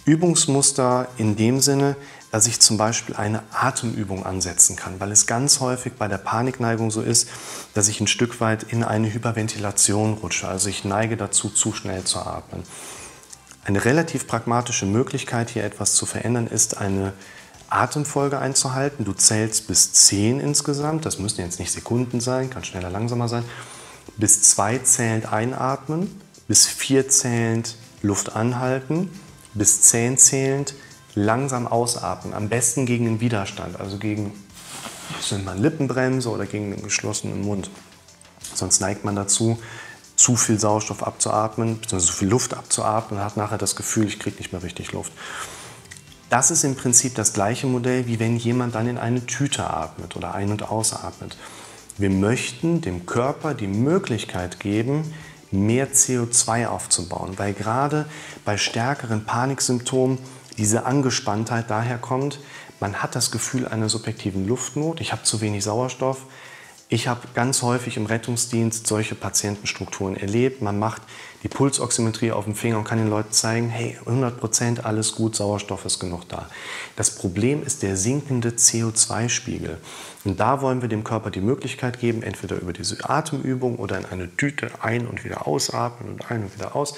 Übungsmuster 0.07 1.09
in 1.19 1.37
dem 1.37 1.61
Sinne, 1.61 1.97
dass 2.31 2.47
ich 2.47 2.61
zum 2.61 2.77
Beispiel 2.77 3.17
eine 3.17 3.43
Atemübung 3.53 4.25
ansetzen 4.25 4.77
kann, 4.77 5.01
weil 5.01 5.11
es 5.11 5.27
ganz 5.27 5.61
häufig 5.61 5.95
bei 5.95 6.07
der 6.07 6.19
Panikneigung 6.19 6.91
so 6.91 7.03
ist, 7.03 7.29
dass 7.75 7.89
ich 7.89 8.01
ein 8.01 8.07
Stück 8.07 8.41
weit 8.41 8.63
in 8.63 8.85
eine 8.85 9.13
Hyperventilation 9.13 10.15
rutsche. 10.15 10.49
Also 10.49 10.69
ich 10.69 10.85
neige 10.85 11.17
dazu, 11.17 11.51
zu 11.51 11.73
schnell 11.73 12.05
zu 12.05 12.21
atmen. 12.21 12.63
Eine 13.65 13.85
relativ 13.85 14.27
pragmatische 14.27 14.87
Möglichkeit, 14.87 15.51
hier 15.51 15.65
etwas 15.65 15.95
zu 15.95 16.07
verändern, 16.07 16.47
ist 16.47 16.79
eine 16.79 17.13
Atemfolge 17.69 18.39
einzuhalten. 18.39 19.05
Du 19.05 19.13
zählst 19.13 19.67
bis 19.67 19.93
10 19.93 20.41
insgesamt, 20.41 21.07
das 21.07 21.19
müssen 21.19 21.41
jetzt 21.41 21.59
nicht 21.59 21.73
Sekunden 21.73 22.21
sein, 22.21 22.51
kann 22.51 22.65
schneller, 22.65 22.91
langsamer 22.91 23.29
sein. 23.29 23.45
Bis 24.17 24.43
2 24.43 24.79
zählend 24.79 25.33
einatmen, 25.33 26.21
bis 26.49 26.67
4 26.67 27.09
zählend 27.09 27.77
Luft 28.03 28.35
anhalten, 28.35 29.11
bis 29.55 29.83
10 29.83 30.19
zählend 30.19 30.75
langsam 31.14 31.67
ausatmen. 31.67 32.35
Am 32.35 32.49
besten 32.49 32.87
gegen 32.87 33.05
den 33.05 33.21
Widerstand, 33.21 33.79
also 33.81 33.99
gegen 33.99 34.33
man 35.45 35.59
Lippenbremse 35.59 36.31
oder 36.31 36.47
gegen 36.47 36.71
den 36.71 36.83
geschlossenen 36.83 37.43
Mund. 37.43 37.71
Sonst 38.55 38.81
neigt 38.81 39.05
man 39.05 39.17
dazu, 39.17 39.59
zu 40.17 40.37
viel 40.37 40.59
Sauerstoff 40.59 41.02
abzuatmen, 41.02 41.81
beziehungsweise 41.81 42.12
zu 42.12 42.19
viel 42.19 42.29
Luft 42.29 42.55
abzuatmen 42.55 43.19
und 43.19 43.25
hat 43.25 43.37
nachher 43.37 43.59
das 43.59 43.75
Gefühl, 43.75 44.07
ich 44.07 44.19
kriege 44.19 44.37
nicht 44.37 44.52
mehr 44.52 44.62
richtig 44.62 44.93
Luft. 44.93 45.12
Das 46.29 46.50
ist 46.50 46.62
im 46.62 46.76
Prinzip 46.76 47.14
das 47.14 47.33
gleiche 47.33 47.67
Modell, 47.67 48.07
wie 48.07 48.21
wenn 48.21 48.37
jemand 48.37 48.75
dann 48.75 48.87
in 48.87 48.99
eine 48.99 49.26
Tüte 49.26 49.69
atmet 49.69 50.17
oder 50.17 50.35
ein- 50.35 50.50
und 50.50 50.69
ausatmet. 50.71 51.37
Wir 51.99 52.11
möchten 52.11 52.81
dem 52.81 53.07
Körper 53.07 53.55
die 53.55 53.67
Möglichkeit 53.67 54.61
geben, 54.61 55.12
mehr 55.50 55.93
CO2 55.93 56.67
aufzubauen, 56.67 57.38
weil 57.38 57.52
gerade 57.52 58.07
bei 58.45 58.57
stärkeren 58.57 59.25
Paniksymptomen 59.25 60.19
diese 60.61 60.85
Angespanntheit 60.85 61.71
daher 61.71 61.99
kommt, 61.99 62.38
man 62.79 63.02
hat 63.02 63.17
das 63.17 63.31
Gefühl 63.31 63.67
einer 63.67 63.88
subjektiven 63.88 64.47
Luftnot, 64.47 65.00
ich 65.00 65.12
habe 65.12 65.23
zu 65.23 65.40
wenig 65.40 65.64
Sauerstoff, 65.64 66.26
Ich 66.93 67.07
habe 67.07 67.21
ganz 67.35 67.62
häufig 67.62 67.97
im 67.97 68.07
Rettungsdienst 68.07 68.85
solche 68.85 69.14
Patientenstrukturen 69.14 70.17
erlebt. 70.17 70.61
Man 70.61 70.81
macht 70.81 71.02
die 71.45 71.49
Pulsoximetrie 71.49 72.33
auf 72.33 72.47
dem 72.47 72.57
Finger 72.57 72.79
und 72.79 72.85
kann 72.85 72.99
den 72.99 73.09
Leuten 73.09 73.31
zeigen, 73.31 73.69
hey, 73.69 73.97
100 74.07 74.40
Prozent, 74.40 74.85
alles 74.85 75.14
gut, 75.14 75.37
Sauerstoff 75.37 75.85
ist 75.85 76.00
genug 76.00 76.29
da. 76.29 76.49
Das 76.97 77.14
Problem 77.14 77.62
ist 77.62 77.85
der 77.85 77.97
sinkende 77.97 78.49
CO2-Spiegel. 78.49 79.79
Und 80.25 80.40
da 80.40 80.62
wollen 80.62 80.83
wir 80.83 80.88
dem 80.88 81.05
Körper 81.05 81.31
die 81.31 81.40
Möglichkeit 81.40 82.00
geben, 82.00 82.25
entweder 82.25 82.57
über 82.57 82.73
diese 82.73 83.09
Atemübung 83.09 83.76
oder 83.76 83.97
in 83.97 84.07
eine 84.07 84.37
Tüte 84.37 84.73
ein- 84.83 85.07
und 85.07 85.25
wieder 85.25 85.47
ausatmen 85.47 86.14
und 86.14 86.29
ein- 86.29 86.43
und 86.43 86.57
wieder 86.57 86.75
aus, 86.75 86.95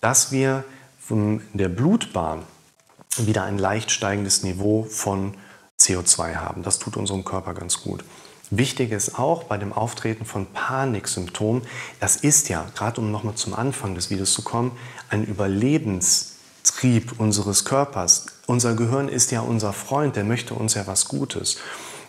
dass 0.00 0.30
wir 0.30 0.62
von 1.00 1.42
der 1.54 1.68
Blutbahn 1.68 2.44
wieder 3.16 3.44
ein 3.44 3.58
leicht 3.58 3.90
steigendes 3.90 4.42
Niveau 4.42 4.84
von 4.84 5.34
CO2 5.80 6.36
haben. 6.36 6.62
Das 6.62 6.78
tut 6.78 6.96
unserem 6.96 7.24
Körper 7.24 7.54
ganz 7.54 7.80
gut. 7.80 8.04
Wichtig 8.50 8.92
ist 8.92 9.18
auch 9.18 9.44
bei 9.44 9.58
dem 9.58 9.74
Auftreten 9.74 10.24
von 10.24 10.46
Paniksymptomen, 10.46 11.62
das 12.00 12.16
ist 12.16 12.48
ja, 12.48 12.66
gerade 12.74 13.00
um 13.00 13.10
nochmal 13.10 13.34
zum 13.34 13.54
Anfang 13.54 13.94
des 13.94 14.08
Videos 14.08 14.32
zu 14.32 14.42
kommen, 14.42 14.72
ein 15.10 15.22
Überlebenstrieb 15.24 17.20
unseres 17.20 17.66
Körpers. 17.66 18.26
Unser 18.46 18.74
Gehirn 18.74 19.10
ist 19.10 19.32
ja 19.32 19.42
unser 19.42 19.74
Freund, 19.74 20.16
der 20.16 20.24
möchte 20.24 20.54
uns 20.54 20.72
ja 20.74 20.86
was 20.86 21.08
Gutes. 21.08 21.58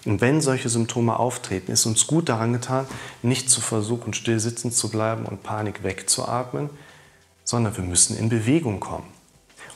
Und 0.06 0.22
wenn 0.22 0.40
solche 0.40 0.70
Symptome 0.70 1.20
auftreten, 1.20 1.74
ist 1.74 1.86
uns 1.86 2.08
gut 2.08 2.30
daran 2.30 2.54
getan, 2.54 2.88
nicht 3.22 3.50
zu 3.50 3.60
versuchen, 3.60 4.14
still 4.14 4.40
sitzen 4.40 4.72
zu 4.72 4.90
bleiben 4.90 5.26
und 5.26 5.44
Panik 5.44 5.84
wegzuatmen, 5.84 6.70
sondern 7.44 7.76
wir 7.76 7.84
müssen 7.84 8.18
in 8.18 8.30
Bewegung 8.30 8.80
kommen. 8.80 9.19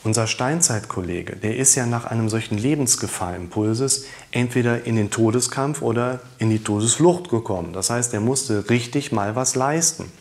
Unser 0.04 0.28
Steinzeitkollege, 0.28 1.38
der 1.38 1.56
ist 1.56 1.76
ja 1.76 1.86
nach 1.86 2.04
einem 2.04 2.28
solchen 2.28 2.58
Lebensgefahrenimpulses 2.58 4.06
entweder 4.32 4.86
in 4.86 4.98
den 4.98 5.12
Todeskampf 5.12 5.82
oder 5.82 6.20
in 6.40 6.50
die 6.50 6.60
Todesflucht 6.60 7.30
gekommen. 7.30 7.72
Das 7.72 7.90
heißt, 7.90 8.14
er 8.14 8.20
musste 8.20 8.70
richtig 8.70 9.14
mal 9.14 9.38
was 9.38 9.56
leisten. 9.56 10.12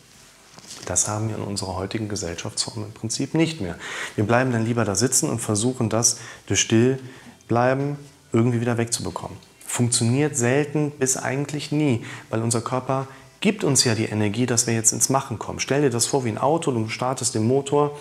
Das 0.85 1.09
haben 1.09 1.29
wir 1.29 1.35
in 1.35 1.43
unserer 1.43 1.75
heutigen 1.75 2.07
Gesellschaftsform 2.07 2.85
im 2.85 2.91
Prinzip 2.93 3.33
nicht 3.33 3.59
mehr. 3.59 3.75
Wir 4.15 4.23
bleiben 4.23 4.53
dann 4.53 4.65
lieber 4.65 4.85
da 4.85 4.95
sitzen 4.95 5.29
und 5.29 5.39
versuchen 5.39 5.89
das 5.89 6.17
durch 6.47 6.61
Stillbleiben 6.61 7.97
irgendwie 8.31 8.61
wieder 8.61 8.77
wegzubekommen. 8.77 9.37
Funktioniert 9.65 10.37
selten 10.37 10.91
bis 10.91 11.17
eigentlich 11.17 11.73
nie, 11.73 12.05
weil 12.29 12.41
unser 12.41 12.61
Körper 12.61 13.07
gibt 13.41 13.65
uns 13.65 13.83
ja 13.83 13.95
die 13.95 14.05
Energie, 14.05 14.45
dass 14.45 14.65
wir 14.65 14.73
jetzt 14.73 14.93
ins 14.93 15.09
Machen 15.09 15.39
kommen. 15.39 15.59
Stell 15.59 15.81
dir 15.81 15.89
das 15.89 16.05
vor 16.05 16.23
wie 16.23 16.29
ein 16.29 16.37
Auto, 16.37 16.71
du 16.71 16.87
startest 16.87 17.35
den 17.35 17.45
Motor 17.45 17.97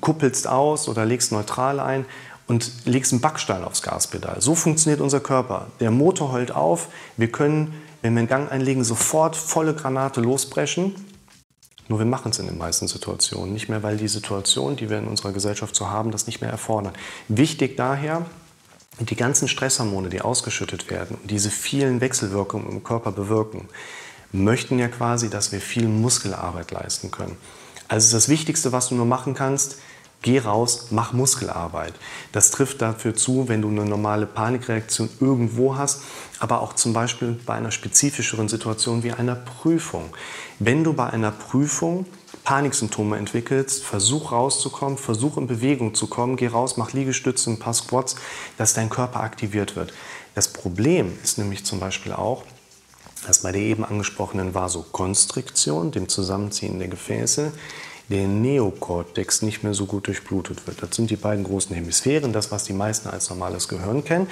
kuppelst 0.00 0.48
aus 0.48 0.88
oder 0.88 1.04
legst 1.04 1.32
neutral 1.32 1.80
ein 1.80 2.04
und 2.46 2.70
legst 2.84 3.12
einen 3.12 3.20
Backstein 3.20 3.64
aufs 3.64 3.82
Gaspedal. 3.82 4.40
So 4.40 4.54
funktioniert 4.54 5.00
unser 5.00 5.20
Körper. 5.20 5.66
Der 5.80 5.90
Motor 5.90 6.32
heult 6.32 6.52
auf. 6.52 6.88
Wir 7.16 7.30
können, 7.30 7.74
wenn 8.02 8.14
wir 8.14 8.20
einen 8.20 8.28
Gang 8.28 8.50
einlegen, 8.50 8.84
sofort 8.84 9.36
volle 9.36 9.74
Granate 9.74 10.20
losbrechen. 10.20 10.94
Nur 11.88 11.98
wir 12.00 12.06
machen 12.06 12.32
es 12.32 12.38
in 12.38 12.46
den 12.46 12.58
meisten 12.58 12.88
Situationen 12.88 13.52
nicht 13.52 13.68
mehr, 13.68 13.82
weil 13.82 13.96
die 13.96 14.08
Situation, 14.08 14.76
die 14.76 14.90
wir 14.90 14.98
in 14.98 15.06
unserer 15.06 15.32
Gesellschaft 15.32 15.76
so 15.76 15.88
haben, 15.88 16.10
das 16.10 16.26
nicht 16.26 16.40
mehr 16.40 16.50
erfordern. 16.50 16.94
Wichtig 17.28 17.76
daher, 17.76 18.26
die 18.98 19.16
ganzen 19.16 19.46
Stresshormone, 19.46 20.08
die 20.08 20.20
ausgeschüttet 20.20 20.90
werden 20.90 21.18
und 21.20 21.30
diese 21.30 21.50
vielen 21.50 22.00
Wechselwirkungen 22.00 22.70
im 22.70 22.82
Körper 22.82 23.12
bewirken, 23.12 23.68
möchten 24.32 24.78
ja 24.78 24.88
quasi, 24.88 25.30
dass 25.30 25.52
wir 25.52 25.60
viel 25.60 25.86
Muskelarbeit 25.86 26.72
leisten 26.72 27.10
können. 27.10 27.36
Also 27.88 28.16
das 28.16 28.28
Wichtigste, 28.28 28.72
was 28.72 28.88
du 28.88 28.94
nur 28.94 29.06
machen 29.06 29.34
kannst, 29.34 29.76
geh 30.22 30.38
raus, 30.38 30.88
mach 30.90 31.12
Muskelarbeit. 31.12 31.94
Das 32.32 32.50
trifft 32.50 32.82
dafür 32.82 33.14
zu, 33.14 33.48
wenn 33.48 33.62
du 33.62 33.68
eine 33.68 33.84
normale 33.84 34.26
Panikreaktion 34.26 35.08
irgendwo 35.20 35.76
hast, 35.76 36.02
aber 36.40 36.62
auch 36.62 36.74
zum 36.74 36.92
Beispiel 36.92 37.38
bei 37.46 37.54
einer 37.54 37.70
spezifischeren 37.70 38.48
Situation 38.48 39.02
wie 39.02 39.12
einer 39.12 39.36
Prüfung. 39.36 40.14
Wenn 40.58 40.84
du 40.84 40.94
bei 40.94 41.08
einer 41.08 41.30
Prüfung 41.30 42.06
Paniksymptome 42.44 43.16
entwickelst, 43.16 43.84
versuch 43.84 44.30
rauszukommen, 44.30 44.98
versuch 44.98 45.36
in 45.36 45.46
Bewegung 45.46 45.94
zu 45.94 46.06
kommen, 46.06 46.36
geh 46.36 46.46
raus, 46.46 46.76
mach 46.76 46.92
Liegestütze, 46.92 47.50
ein 47.50 47.58
paar 47.58 47.74
Squats, 47.74 48.16
dass 48.56 48.72
dein 48.72 48.88
Körper 48.88 49.20
aktiviert 49.20 49.74
wird. 49.74 49.92
Das 50.34 50.48
Problem 50.48 51.18
ist 51.24 51.38
nämlich 51.38 51.64
zum 51.64 51.80
Beispiel 51.80 52.12
auch, 52.12 52.44
dass 53.26 53.40
bei 53.40 53.52
der 53.52 53.62
eben 53.62 53.84
angesprochenen 53.84 54.54
Vasokonstriktion, 54.54 55.90
dem 55.90 56.08
Zusammenziehen 56.08 56.78
der 56.78 56.88
Gefäße, 56.88 57.52
der 58.08 58.28
Neokortex 58.28 59.42
nicht 59.42 59.64
mehr 59.64 59.74
so 59.74 59.86
gut 59.86 60.06
durchblutet 60.06 60.66
wird. 60.66 60.80
Das 60.80 60.94
sind 60.94 61.10
die 61.10 61.16
beiden 61.16 61.44
großen 61.44 61.74
Hemisphären, 61.74 62.32
das, 62.32 62.52
was 62.52 62.64
die 62.64 62.72
meisten 62.72 63.08
als 63.08 63.30
normales 63.30 63.66
Gehirn 63.66 64.04
kennen. 64.04 64.28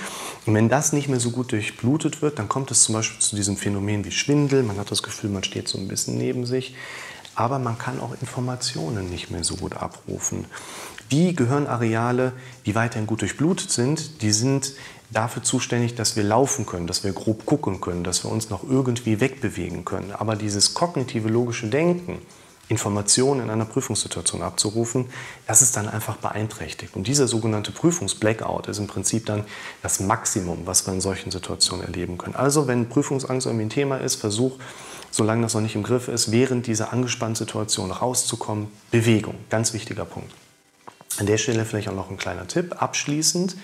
Und 0.47 0.55
wenn 0.55 0.69
das 0.69 0.93
nicht 0.93 1.09
mehr 1.09 1.19
so 1.19 1.31
gut 1.31 1.51
durchblutet 1.51 2.23
wird, 2.23 2.39
dann 2.39 2.49
kommt 2.49 2.71
es 2.71 2.85
zum 2.85 2.95
Beispiel 2.95 3.21
zu 3.21 3.35
diesem 3.35 3.57
Phänomen 3.57 4.05
wie 4.05 4.13
Schwindel. 4.13 4.63
Man 4.63 4.79
hat 4.79 4.91
das 4.91 5.03
Gefühl, 5.03 5.31
man 5.31 5.43
steht 5.43 5.67
so 5.67 5.79
ein 5.79 5.89
bisschen 5.89 6.17
neben 6.17 6.47
sich. 6.47 6.77
Aber 7.35 7.59
man 7.59 7.77
kann 7.77 7.99
auch 7.99 8.13
Informationen 8.21 9.11
nicht 9.11 9.33
mehr 9.33 9.43
so 9.43 9.57
gut 9.57 9.75
abrufen. 9.75 10.45
Die 11.11 11.35
Gehirnareale, 11.35 12.33
die 12.65 12.77
weiterhin 12.77 13.09
gut 13.09 13.23
durchblutet 13.23 13.71
sind, 13.71 14.23
die 14.23 14.33
sind 14.33 14.73
dafür 15.15 15.43
zuständig, 15.43 15.95
dass 15.95 16.17
wir 16.17 16.25
laufen 16.25 16.67
können, 16.67 16.87
dass 16.87 17.05
wir 17.05 17.13
grob 17.13 17.47
gucken 17.47 17.81
können, 17.81 18.05
dass 18.05 18.25
wir 18.25 18.31
uns 18.31 18.51
noch 18.51 18.63
irgendwie 18.69 19.21
wegbewegen 19.21 19.85
können. 19.85 20.13
Aber 20.13 20.37
dieses 20.37 20.75
kognitive, 20.75 21.29
logische 21.29 21.69
Denken, 21.69 22.19
Informationen 22.69 23.43
in 23.43 23.51
einer 23.51 23.67
Prüfungssituation 23.67 24.43
abzurufen, 24.43 25.07
das 25.47 25.61
ist 25.63 25.77
dann 25.77 25.89
einfach 25.89 26.17
beeinträchtigt. 26.17 26.97
Und 26.97 27.07
dieser 27.07 27.29
sogenannte 27.29 27.73
Prüfungs-Blackout 27.73 28.69
ist 28.69 28.79
im 28.79 28.87
Prinzip 28.87 29.27
dann 29.27 29.45
das 29.83 30.01
Maximum, 30.01 30.67
was 30.67 30.87
wir 30.87 30.95
in 30.95 31.01
solchen 31.01 31.31
Situationen 31.31 31.85
erleben 31.85 32.17
können. 32.17 32.35
Also 32.35 32.67
wenn 32.67 32.89
Prüfungsangst 32.89 33.47
irgendwie 33.47 33.67
ein 33.67 33.71
Thema 33.71 33.99
ist, 33.99 34.17
versuch, 34.17 34.59
solange 35.11 35.43
das 35.43 35.55
noch 35.55 35.61
nicht 35.61 35.77
im 35.77 35.83
Griff 35.83 36.09
ist, 36.09 36.33
während 36.33 36.67
dieser 36.67 36.93
angespannten 36.93 37.37
Situation 37.37 37.91
rauszukommen. 37.91 38.69
Bewegung, 38.91 39.37
ganz 39.51 39.75
wichtiger 39.75 40.05
Punkt. 40.07 40.33
An 41.19 41.27
der 41.27 41.39
Stelle 41.39 41.65
vielleicht 41.65 41.89
auch 41.89 41.95
noch 41.95 42.11
ein 42.11 42.17
kleiner 42.17 42.49
Tipp. 42.49 42.83
Abschließend, 42.83 43.57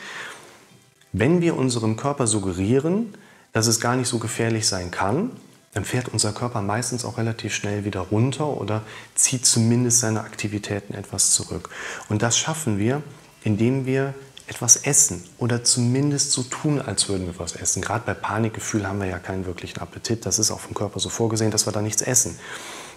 wenn 1.12 1.40
wir 1.40 1.56
unserem 1.56 1.96
Körper 1.96 2.26
suggerieren, 2.26 3.14
dass 3.52 3.66
es 3.66 3.80
gar 3.80 3.96
nicht 3.96 4.08
so 4.08 4.18
gefährlich 4.18 4.66
sein 4.66 4.90
kann, 4.90 5.30
dann 5.72 5.84
fährt 5.84 6.08
unser 6.08 6.32
Körper 6.32 6.62
meistens 6.62 7.04
auch 7.04 7.18
relativ 7.18 7.54
schnell 7.54 7.84
wieder 7.84 8.00
runter 8.00 8.48
oder 8.48 8.82
zieht 9.14 9.46
zumindest 9.46 10.00
seine 10.00 10.20
Aktivitäten 10.20 10.94
etwas 10.94 11.30
zurück. 11.30 11.70
Und 12.08 12.22
das 12.22 12.38
schaffen 12.38 12.78
wir, 12.78 13.02
indem 13.44 13.86
wir 13.86 14.14
etwas 14.48 14.76
essen 14.76 15.22
oder 15.38 15.62
zumindest 15.62 16.32
so 16.32 16.42
tun, 16.42 16.80
als 16.80 17.08
würden 17.08 17.26
wir 17.26 17.38
was 17.38 17.54
essen. 17.54 17.82
Gerade 17.82 18.04
bei 18.04 18.14
Panikgefühl 18.14 18.86
haben 18.86 19.00
wir 19.00 19.06
ja 19.06 19.20
keinen 19.20 19.46
wirklichen 19.46 19.78
Appetit. 19.80 20.26
Das 20.26 20.40
ist 20.40 20.50
auch 20.50 20.58
vom 20.58 20.74
Körper 20.74 20.98
so 20.98 21.08
vorgesehen, 21.08 21.52
dass 21.52 21.66
wir 21.66 21.72
da 21.72 21.80
nichts 21.80 22.02
essen. 22.02 22.36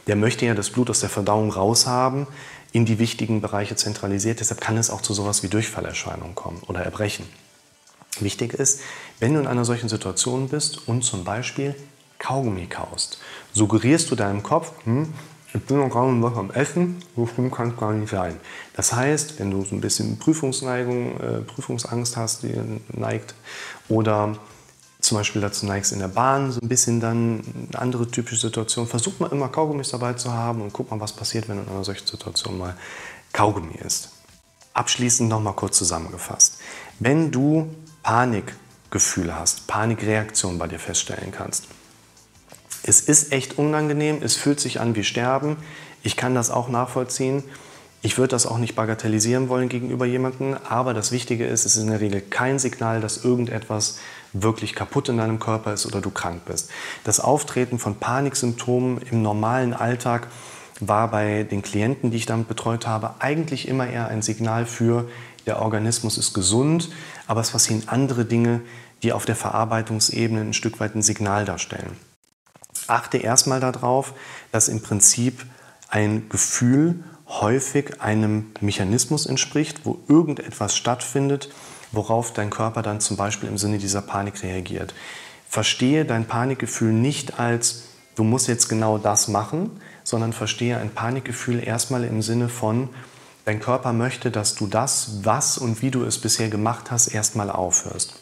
Der 0.07 0.15
möchte 0.15 0.47
ja 0.47 0.55
das 0.55 0.71
Blut 0.71 0.89
aus 0.89 0.99
der 0.99 1.09
Verdauung 1.09 1.51
raushaben, 1.51 2.25
in 2.71 2.85
die 2.85 2.97
wichtigen 2.97 3.39
Bereiche 3.39 3.75
zentralisiert. 3.75 4.39
Deshalb 4.39 4.61
kann 4.61 4.77
es 4.77 4.89
auch 4.89 5.01
zu 5.01 5.13
sowas 5.13 5.43
wie 5.43 5.47
Durchfallerscheinungen 5.47 6.33
kommen 6.33 6.61
oder 6.67 6.81
Erbrechen. 6.81 7.25
Wichtig 8.19 8.53
ist, 8.53 8.81
wenn 9.19 9.33
du 9.33 9.39
in 9.39 9.47
einer 9.47 9.65
solchen 9.65 9.89
Situation 9.89 10.49
bist 10.49 10.87
und 10.87 11.03
zum 11.03 11.23
Beispiel 11.23 11.75
Kaugummi 12.19 12.67
kaust, 12.67 13.17
suggerierst 13.53 14.11
du 14.11 14.15
deinem 14.15 14.43
Kopf, 14.43 14.71
hm, 14.83 15.13
ich 15.53 15.61
bin 15.61 15.77
noch 15.77 15.89
gerade 15.89 16.21
was 16.21 16.35
am 16.35 16.51
Essen, 16.51 17.03
so 17.15 17.27
schlimm 17.27 17.51
kann 17.51 17.69
es 17.69 17.77
gar 17.77 17.91
nicht 17.93 18.09
sein. 18.09 18.39
Das 18.75 18.93
heißt, 18.93 19.39
wenn 19.39 19.51
du 19.51 19.63
so 19.63 19.75
ein 19.75 19.81
bisschen 19.81 20.17
Prüfungsneigung, 20.17 21.19
äh, 21.19 21.41
Prüfungsangst 21.41 22.17
hast, 22.17 22.43
die 22.43 22.55
neigt, 22.89 23.35
oder 23.87 24.35
zum 24.99 25.17
Beispiel 25.17 25.41
dazu 25.41 25.65
neigst 25.65 25.91
in 25.91 25.99
der 25.99 26.07
Bahn, 26.07 26.51
so 26.51 26.59
ein 26.59 26.69
bisschen 26.69 26.99
dann 26.99 27.43
eine 27.71 27.81
andere 27.81 28.09
typische 28.09 28.47
Situation, 28.47 28.87
versuch 28.87 29.19
mal 29.19 29.31
immer 29.31 29.49
Kaugummis 29.49 29.89
dabei 29.89 30.13
zu 30.13 30.31
haben 30.31 30.61
und 30.61 30.73
guck 30.73 30.89
mal, 30.89 30.99
was 30.99 31.11
passiert, 31.11 31.49
wenn 31.49 31.57
du 31.57 31.63
in 31.63 31.69
einer 31.69 31.83
solchen 31.83 32.07
Situation 32.07 32.57
mal 32.57 32.75
Kaugummi 33.31 33.75
isst. 33.75 34.09
Abschließend 34.73 35.29
nochmal 35.29 35.53
kurz 35.53 35.77
zusammengefasst. 35.77 36.59
Wenn 36.99 37.31
du 37.31 37.69
Panikgefühle 38.03 39.37
hast, 39.37 39.67
Panikreaktionen 39.67 40.59
bei 40.59 40.67
dir 40.67 40.79
feststellen 40.79 41.31
kannst. 41.31 41.67
Es 42.83 43.01
ist 43.01 43.31
echt 43.31 43.57
unangenehm, 43.57 44.21
es 44.21 44.35
fühlt 44.35 44.59
sich 44.59 44.79
an 44.81 44.95
wie 44.95 45.05
Sterben. 45.05 45.57
Ich 46.03 46.17
kann 46.17 46.35
das 46.35 46.51
auch 46.51 46.67
nachvollziehen. 46.67 47.43
Ich 48.01 48.17
würde 48.17 48.31
das 48.31 48.45
auch 48.45 48.57
nicht 48.57 48.75
bagatellisieren 48.75 49.47
wollen 49.47 49.69
gegenüber 49.69 50.05
jemandem, 50.05 50.57
aber 50.67 50.93
das 50.93 51.13
Wichtige 51.13 51.47
ist, 51.47 51.63
es 51.63 51.77
ist 51.77 51.83
in 51.83 51.89
der 51.89 52.01
Regel 52.01 52.19
kein 52.19 52.59
Signal, 52.59 52.99
dass 52.99 53.23
irgendetwas 53.23 53.97
wirklich 54.33 54.75
kaputt 54.75 55.07
in 55.07 55.17
deinem 55.17 55.39
Körper 55.39 55.71
ist 55.71 55.85
oder 55.85 56.01
du 56.01 56.09
krank 56.09 56.41
bist. 56.45 56.69
Das 57.05 57.21
Auftreten 57.21 57.79
von 57.79 57.95
Paniksymptomen 57.95 58.97
im 59.09 59.21
normalen 59.21 59.73
Alltag 59.73 60.27
war 60.81 61.09
bei 61.09 61.43
den 61.43 61.61
Klienten, 61.61 62.11
die 62.11 62.17
ich 62.17 62.25
damit 62.25 62.49
betreut 62.49 62.85
habe, 62.85 63.15
eigentlich 63.19 63.69
immer 63.69 63.87
eher 63.87 64.09
ein 64.09 64.21
Signal 64.21 64.65
für, 64.65 65.07
der 65.45 65.61
Organismus 65.61 66.17
ist 66.17 66.33
gesund, 66.33 66.89
aber 67.27 67.41
es 67.41 67.51
passieren 67.51 67.83
andere 67.87 68.25
Dinge, 68.25 68.61
die 69.01 69.11
auf 69.13 69.25
der 69.25 69.35
Verarbeitungsebene 69.35 70.41
ein 70.41 70.53
Stück 70.53 70.79
weit 70.79 70.95
ein 70.95 71.01
Signal 71.01 71.45
darstellen. 71.45 71.97
Achte 72.87 73.17
erstmal 73.17 73.59
darauf, 73.59 74.13
dass 74.51 74.67
im 74.67 74.81
Prinzip 74.81 75.45
ein 75.89 76.27
Gefühl 76.29 77.03
häufig 77.27 78.01
einem 78.01 78.51
Mechanismus 78.61 79.25
entspricht, 79.25 79.81
wo 79.85 79.99
irgendetwas 80.07 80.75
stattfindet, 80.75 81.49
worauf 81.91 82.33
dein 82.33 82.49
Körper 82.49 82.81
dann 82.81 82.99
zum 82.99 83.17
Beispiel 83.17 83.49
im 83.49 83.57
Sinne 83.57 83.77
dieser 83.77 84.01
Panik 84.01 84.43
reagiert. 84.43 84.93
verstehe 85.47 86.03
dein 86.03 86.25
Panikgefühl 86.25 86.91
nicht 86.91 87.39
als, 87.39 87.83
du 88.15 88.23
musst 88.23 88.47
jetzt 88.47 88.69
genau 88.69 88.97
das 88.97 89.27
machen, 89.27 89.69
sondern 90.03 90.33
verstehe 90.33 90.77
ein 90.77 90.89
Panikgefühl 90.89 91.63
erstmal 91.63 92.03
im 92.03 92.23
Sinne 92.23 92.49
von, 92.49 92.89
dein 93.45 93.59
Körper 93.59 93.93
möchte, 93.93 94.31
dass 94.31 94.55
du 94.55 94.67
das, 94.67 95.19
was 95.23 95.57
und 95.57 95.81
wie 95.81 95.91
du 95.91 96.03
es 96.03 96.19
bisher 96.19 96.49
gemacht 96.49 96.91
hast, 96.91 97.07
erstmal 97.07 97.49
aufhörst. 97.49 98.15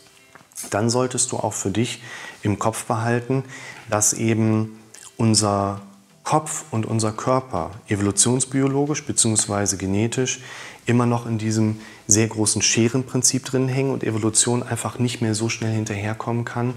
Dann 0.70 0.90
solltest 0.90 1.32
du 1.32 1.38
auch 1.38 1.54
für 1.54 1.72
dich 1.72 2.02
im 2.44 2.60
Kopf 2.60 2.86
behalten, 2.86 3.44
dass 3.90 4.14
eben 4.14 4.80
unser 5.18 5.82
Kopf 6.24 6.66
und 6.72 6.86
unser 6.86 7.12
Körper 7.12 7.72
evolutionsbiologisch 7.88 9.06
bzw. 9.06 9.76
genetisch 9.78 10.42
immer 10.86 11.06
noch 11.06 11.26
in 11.26 11.38
diesem 11.38 11.80
sehr 12.08 12.28
großen 12.28 12.62
Scherenprinzip 12.62 13.46
drin 13.46 13.68
hängen 13.68 13.92
und 13.92 14.04
Evolution 14.04 14.64
einfach 14.64 15.00
nicht 15.00 15.22
mehr 15.22 15.36
so 15.36 15.50
schnell 15.50 15.74
hinterherkommen 15.74 16.46
kann, 16.46 16.76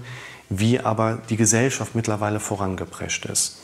wie 0.49 0.79
aber 0.79 1.19
die 1.29 1.37
Gesellschaft 1.37 1.95
mittlerweile 1.95 2.39
vorangeprescht 2.39 3.25
ist. 3.25 3.57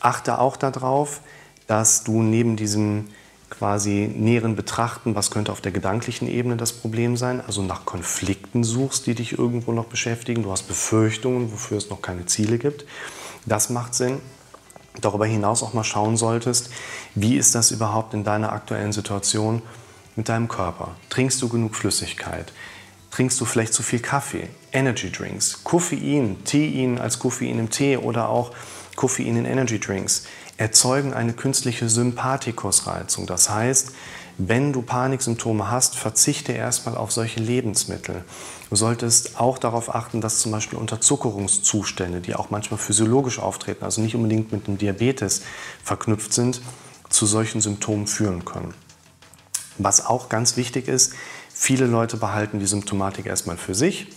Achte 0.00 0.38
auch 0.38 0.56
darauf, 0.56 1.20
dass 1.66 2.04
du 2.04 2.22
neben 2.22 2.56
diesem 2.56 3.08
quasi 3.50 4.10
näheren 4.14 4.56
Betrachten, 4.56 5.14
was 5.14 5.30
könnte 5.30 5.52
auf 5.52 5.60
der 5.60 5.72
gedanklichen 5.72 6.28
Ebene 6.28 6.56
das 6.56 6.72
Problem 6.72 7.16
sein, 7.16 7.40
also 7.40 7.62
nach 7.62 7.84
Konflikten 7.84 8.64
suchst, 8.64 9.06
die 9.06 9.14
dich 9.14 9.38
irgendwo 9.38 9.72
noch 9.72 9.86
beschäftigen. 9.86 10.42
Du 10.42 10.50
hast 10.50 10.64
Befürchtungen, 10.64 11.52
wofür 11.52 11.78
es 11.78 11.88
noch 11.90 12.02
keine 12.02 12.26
Ziele 12.26 12.58
gibt. 12.58 12.84
Das 13.44 13.70
macht 13.70 13.94
Sinn. 13.94 14.20
Darüber 15.00 15.26
hinaus 15.26 15.62
auch 15.62 15.74
mal 15.74 15.84
schauen 15.84 16.16
solltest, 16.16 16.70
wie 17.14 17.36
ist 17.36 17.54
das 17.54 17.70
überhaupt 17.70 18.14
in 18.14 18.24
deiner 18.24 18.52
aktuellen 18.52 18.92
Situation 18.92 19.62
mit 20.16 20.28
deinem 20.28 20.48
Körper? 20.48 20.96
Trinkst 21.10 21.40
du 21.42 21.48
genug 21.48 21.76
Flüssigkeit? 21.76 22.52
Trinkst 23.10 23.40
du 23.40 23.44
vielleicht 23.44 23.74
zu 23.74 23.82
viel 23.82 24.00
Kaffee, 24.00 24.48
Energy 24.72 25.10
Drinks, 25.10 25.62
Koffein, 25.64 26.36
Tein 26.44 26.98
als 26.98 27.18
Koffein 27.18 27.58
im 27.58 27.70
Tee 27.70 27.98
oder 27.98 28.28
auch 28.28 28.52
Koffein 28.96 29.36
in 29.36 29.44
Energy 29.44 29.78
Drinks? 29.78 30.24
Erzeugen 30.56 31.12
eine 31.12 31.32
künstliche 31.32 31.88
Sympathikusreizung. 31.88 33.26
Das 33.26 33.50
heißt, 33.50 33.92
wenn 34.38 34.72
du 34.72 34.82
Paniksymptome 34.82 35.70
hast, 35.70 35.96
verzichte 35.96 36.52
erstmal 36.52 36.96
auf 36.96 37.10
solche 37.10 37.40
Lebensmittel. 37.40 38.22
Du 38.68 38.76
solltest 38.76 39.40
auch 39.40 39.58
darauf 39.58 39.94
achten, 39.94 40.20
dass 40.20 40.40
zum 40.40 40.52
Beispiel 40.52 40.78
Unterzuckerungszustände, 40.78 42.20
die 42.20 42.34
auch 42.34 42.50
manchmal 42.50 42.78
physiologisch 42.78 43.38
auftreten, 43.38 43.84
also 43.84 44.02
nicht 44.02 44.14
unbedingt 44.14 44.52
mit 44.52 44.66
dem 44.66 44.76
Diabetes 44.76 45.42
verknüpft 45.82 46.34
sind, 46.34 46.60
zu 47.08 47.24
solchen 47.24 47.62
Symptomen 47.62 48.06
führen 48.06 48.44
können. 48.44 48.74
Was 49.78 50.04
auch 50.04 50.28
ganz 50.28 50.56
wichtig 50.56 50.88
ist, 50.88 51.14
viele 51.52 51.86
Leute 51.86 52.18
behalten 52.18 52.58
die 52.58 52.66
Symptomatik 52.66 53.26
erstmal 53.26 53.56
für 53.56 53.74
sich. 53.74 54.08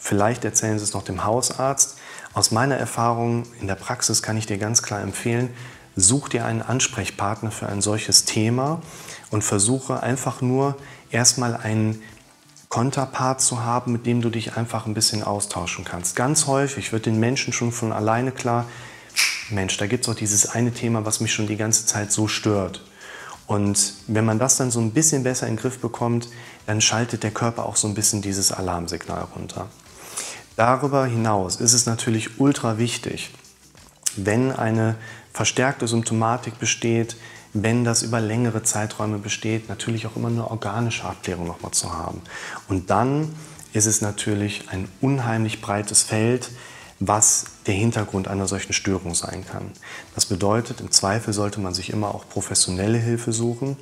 Vielleicht 0.00 0.44
erzählen 0.44 0.78
sie 0.78 0.84
es 0.84 0.94
noch 0.94 1.02
dem 1.02 1.24
Hausarzt. 1.24 1.98
Aus 2.34 2.50
meiner 2.50 2.76
Erfahrung 2.76 3.44
in 3.60 3.66
der 3.66 3.74
Praxis 3.74 4.22
kann 4.22 4.36
ich 4.36 4.46
dir 4.46 4.58
ganz 4.58 4.82
klar 4.82 5.02
empfehlen, 5.02 5.50
such 6.00 6.28
dir 6.28 6.44
einen 6.44 6.62
Ansprechpartner 6.62 7.50
für 7.50 7.68
ein 7.68 7.80
solches 7.80 8.24
Thema 8.24 8.80
und 9.30 9.42
versuche 9.42 10.02
einfach 10.02 10.40
nur 10.40 10.76
erstmal 11.10 11.56
einen 11.56 12.02
Konterpart 12.68 13.40
zu 13.40 13.62
haben, 13.62 13.92
mit 13.92 14.06
dem 14.06 14.20
du 14.20 14.30
dich 14.30 14.56
einfach 14.56 14.86
ein 14.86 14.94
bisschen 14.94 15.22
austauschen 15.22 15.84
kannst. 15.84 16.16
Ganz 16.16 16.46
häufig 16.46 16.92
wird 16.92 17.06
den 17.06 17.18
Menschen 17.18 17.52
schon 17.52 17.72
von 17.72 17.92
alleine 17.92 18.30
klar, 18.30 18.66
Mensch, 19.50 19.78
da 19.78 19.86
gibt 19.86 20.04
es 20.04 20.10
auch 20.10 20.14
dieses 20.14 20.50
eine 20.50 20.72
Thema, 20.72 21.06
was 21.06 21.20
mich 21.20 21.32
schon 21.32 21.46
die 21.46 21.56
ganze 21.56 21.86
Zeit 21.86 22.12
so 22.12 22.28
stört. 22.28 22.82
Und 23.46 23.94
wenn 24.06 24.26
man 24.26 24.38
das 24.38 24.58
dann 24.58 24.70
so 24.70 24.78
ein 24.78 24.90
bisschen 24.90 25.22
besser 25.22 25.46
in 25.46 25.54
den 25.54 25.60
Griff 25.60 25.78
bekommt, 25.78 26.28
dann 26.66 26.82
schaltet 26.82 27.22
der 27.22 27.30
Körper 27.30 27.64
auch 27.64 27.76
so 27.76 27.88
ein 27.88 27.94
bisschen 27.94 28.20
dieses 28.20 28.52
Alarmsignal 28.52 29.26
runter. 29.34 29.68
Darüber 30.56 31.06
hinaus 31.06 31.56
ist 31.56 31.72
es 31.72 31.86
natürlich 31.86 32.38
ultra 32.38 32.76
wichtig, 32.76 33.30
wenn 34.26 34.52
eine 34.52 34.96
verstärkte 35.32 35.86
Symptomatik 35.86 36.58
besteht, 36.58 37.16
wenn 37.52 37.84
das 37.84 38.02
über 38.02 38.20
längere 38.20 38.62
Zeiträume 38.62 39.18
besteht, 39.18 39.68
natürlich 39.68 40.06
auch 40.06 40.16
immer 40.16 40.28
eine 40.28 40.50
organische 40.50 41.04
Abklärung 41.04 41.46
nochmal 41.46 41.72
zu 41.72 41.92
haben. 41.92 42.20
Und 42.68 42.90
dann 42.90 43.34
ist 43.72 43.86
es 43.86 44.00
natürlich 44.00 44.68
ein 44.70 44.88
unheimlich 45.00 45.60
breites 45.60 46.02
Feld, 46.02 46.50
was 47.00 47.46
der 47.66 47.74
Hintergrund 47.74 48.28
einer 48.28 48.48
solchen 48.48 48.72
Störung 48.72 49.14
sein 49.14 49.44
kann. 49.46 49.70
Das 50.14 50.26
bedeutet, 50.26 50.80
im 50.80 50.90
Zweifel 50.90 51.32
sollte 51.32 51.60
man 51.60 51.74
sich 51.74 51.90
immer 51.90 52.14
auch 52.14 52.28
professionelle 52.28 52.98
Hilfe 52.98 53.32
suchen, 53.32 53.76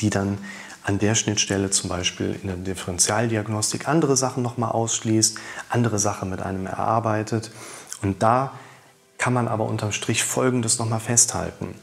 die 0.00 0.10
dann 0.10 0.38
an 0.84 0.98
der 1.00 1.16
Schnittstelle 1.16 1.70
zum 1.70 1.90
Beispiel 1.90 2.38
in 2.40 2.46
der 2.46 2.56
Differentialdiagnostik 2.56 3.88
andere 3.88 4.16
Sachen 4.16 4.42
nochmal 4.44 4.70
ausschließt, 4.70 5.36
andere 5.68 5.98
Sachen 5.98 6.30
mit 6.30 6.40
einem 6.40 6.66
erarbeitet. 6.66 7.50
Und 8.02 8.22
da 8.22 8.52
kann 9.18 9.32
man 9.32 9.48
aber 9.48 9.64
unterm 9.64 9.92
Strich 9.92 10.24
Folgendes 10.24 10.78
nochmal 10.78 11.00
festhalten. 11.00 11.74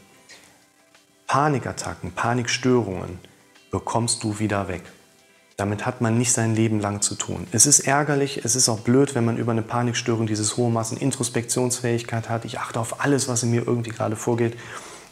Panikattacken, 1.26 2.12
Panikstörungen 2.12 3.18
bekommst 3.70 4.22
du 4.22 4.38
wieder 4.38 4.68
weg. 4.68 4.82
Damit 5.56 5.86
hat 5.86 6.00
man 6.00 6.18
nicht 6.18 6.32
sein 6.32 6.54
Leben 6.54 6.80
lang 6.80 7.00
zu 7.00 7.14
tun. 7.14 7.46
Es 7.52 7.66
ist 7.66 7.80
ärgerlich, 7.80 8.44
es 8.44 8.56
ist 8.56 8.68
auch 8.68 8.80
blöd, 8.80 9.14
wenn 9.14 9.24
man 9.24 9.36
über 9.36 9.52
eine 9.52 9.62
Panikstörung 9.62 10.26
dieses 10.26 10.56
hohe 10.56 10.70
Maßen 10.70 10.98
Introspektionsfähigkeit 10.98 12.28
hat. 12.28 12.44
Ich 12.44 12.58
achte 12.58 12.80
auf 12.80 13.00
alles, 13.04 13.28
was 13.28 13.44
in 13.44 13.50
mir 13.50 13.66
irgendwie 13.66 13.90
gerade 13.90 14.16
vorgeht. 14.16 14.56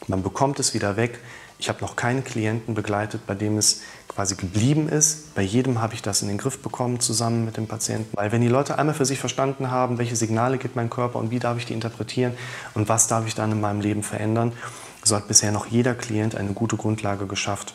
Man 0.09 0.23
bekommt 0.23 0.59
es 0.59 0.75
wieder 0.75 0.97
weg. 0.97 1.21
Ich 1.59 1.69
habe 1.69 1.81
noch 1.81 1.95
keinen 1.95 2.25
Klienten 2.25 2.75
begleitet, 2.75 3.25
bei 3.27 3.35
dem 3.35 3.57
es 3.57 3.83
quasi 4.15 4.35
geblieben 4.35 4.89
ist. 4.89 5.35
Bei 5.35 5.43
jedem 5.43 5.81
habe 5.81 5.95
ich 5.95 6.03
das 6.03 6.23
in 6.23 6.29
den 6.29 6.39
Griff 6.39 6.59
bekommen, 6.61 7.01
zusammen 7.01 7.45
mit 7.45 7.57
dem 7.57 7.67
Patienten. 7.67 8.17
Weil 8.17 8.33
wenn 8.33 8.41
die 8.41 8.49
Leute 8.49 8.79
einmal 8.79 8.95
für 8.95 9.05
sich 9.05 9.19
verstanden 9.19 9.71
haben, 9.71 9.99
welche 9.99 10.17
Signale 10.17 10.59
gibt 10.59 10.77
mein 10.77 10.91
Körper 10.91 11.19
und 11.19 11.31
wie 11.31 11.39
darf 11.39 11.59
ich 11.59 11.67
die 11.67 11.75
interpretieren 11.75 12.35
und 12.75 12.89
was 12.89 13.07
darf 13.09 13.27
ich 13.27 13.35
dann 13.35 13.53
in 13.53 13.61
meinem 13.61 13.81
Leben 13.81 14.03
verändern, 14.03 14.53
so 15.03 15.17
hat 15.17 15.29
bisher 15.29 15.53
noch 15.53 15.67
jeder 15.67 15.95
Klient 15.95 16.35
eine 16.35 16.53
gute 16.53 16.77
Grundlage 16.77 17.27
geschafft, 17.27 17.75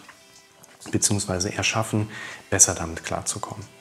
beziehungsweise 0.92 1.54
erschaffen, 1.54 2.10
besser 2.50 2.74
damit 2.74 3.04
klarzukommen. 3.04 3.77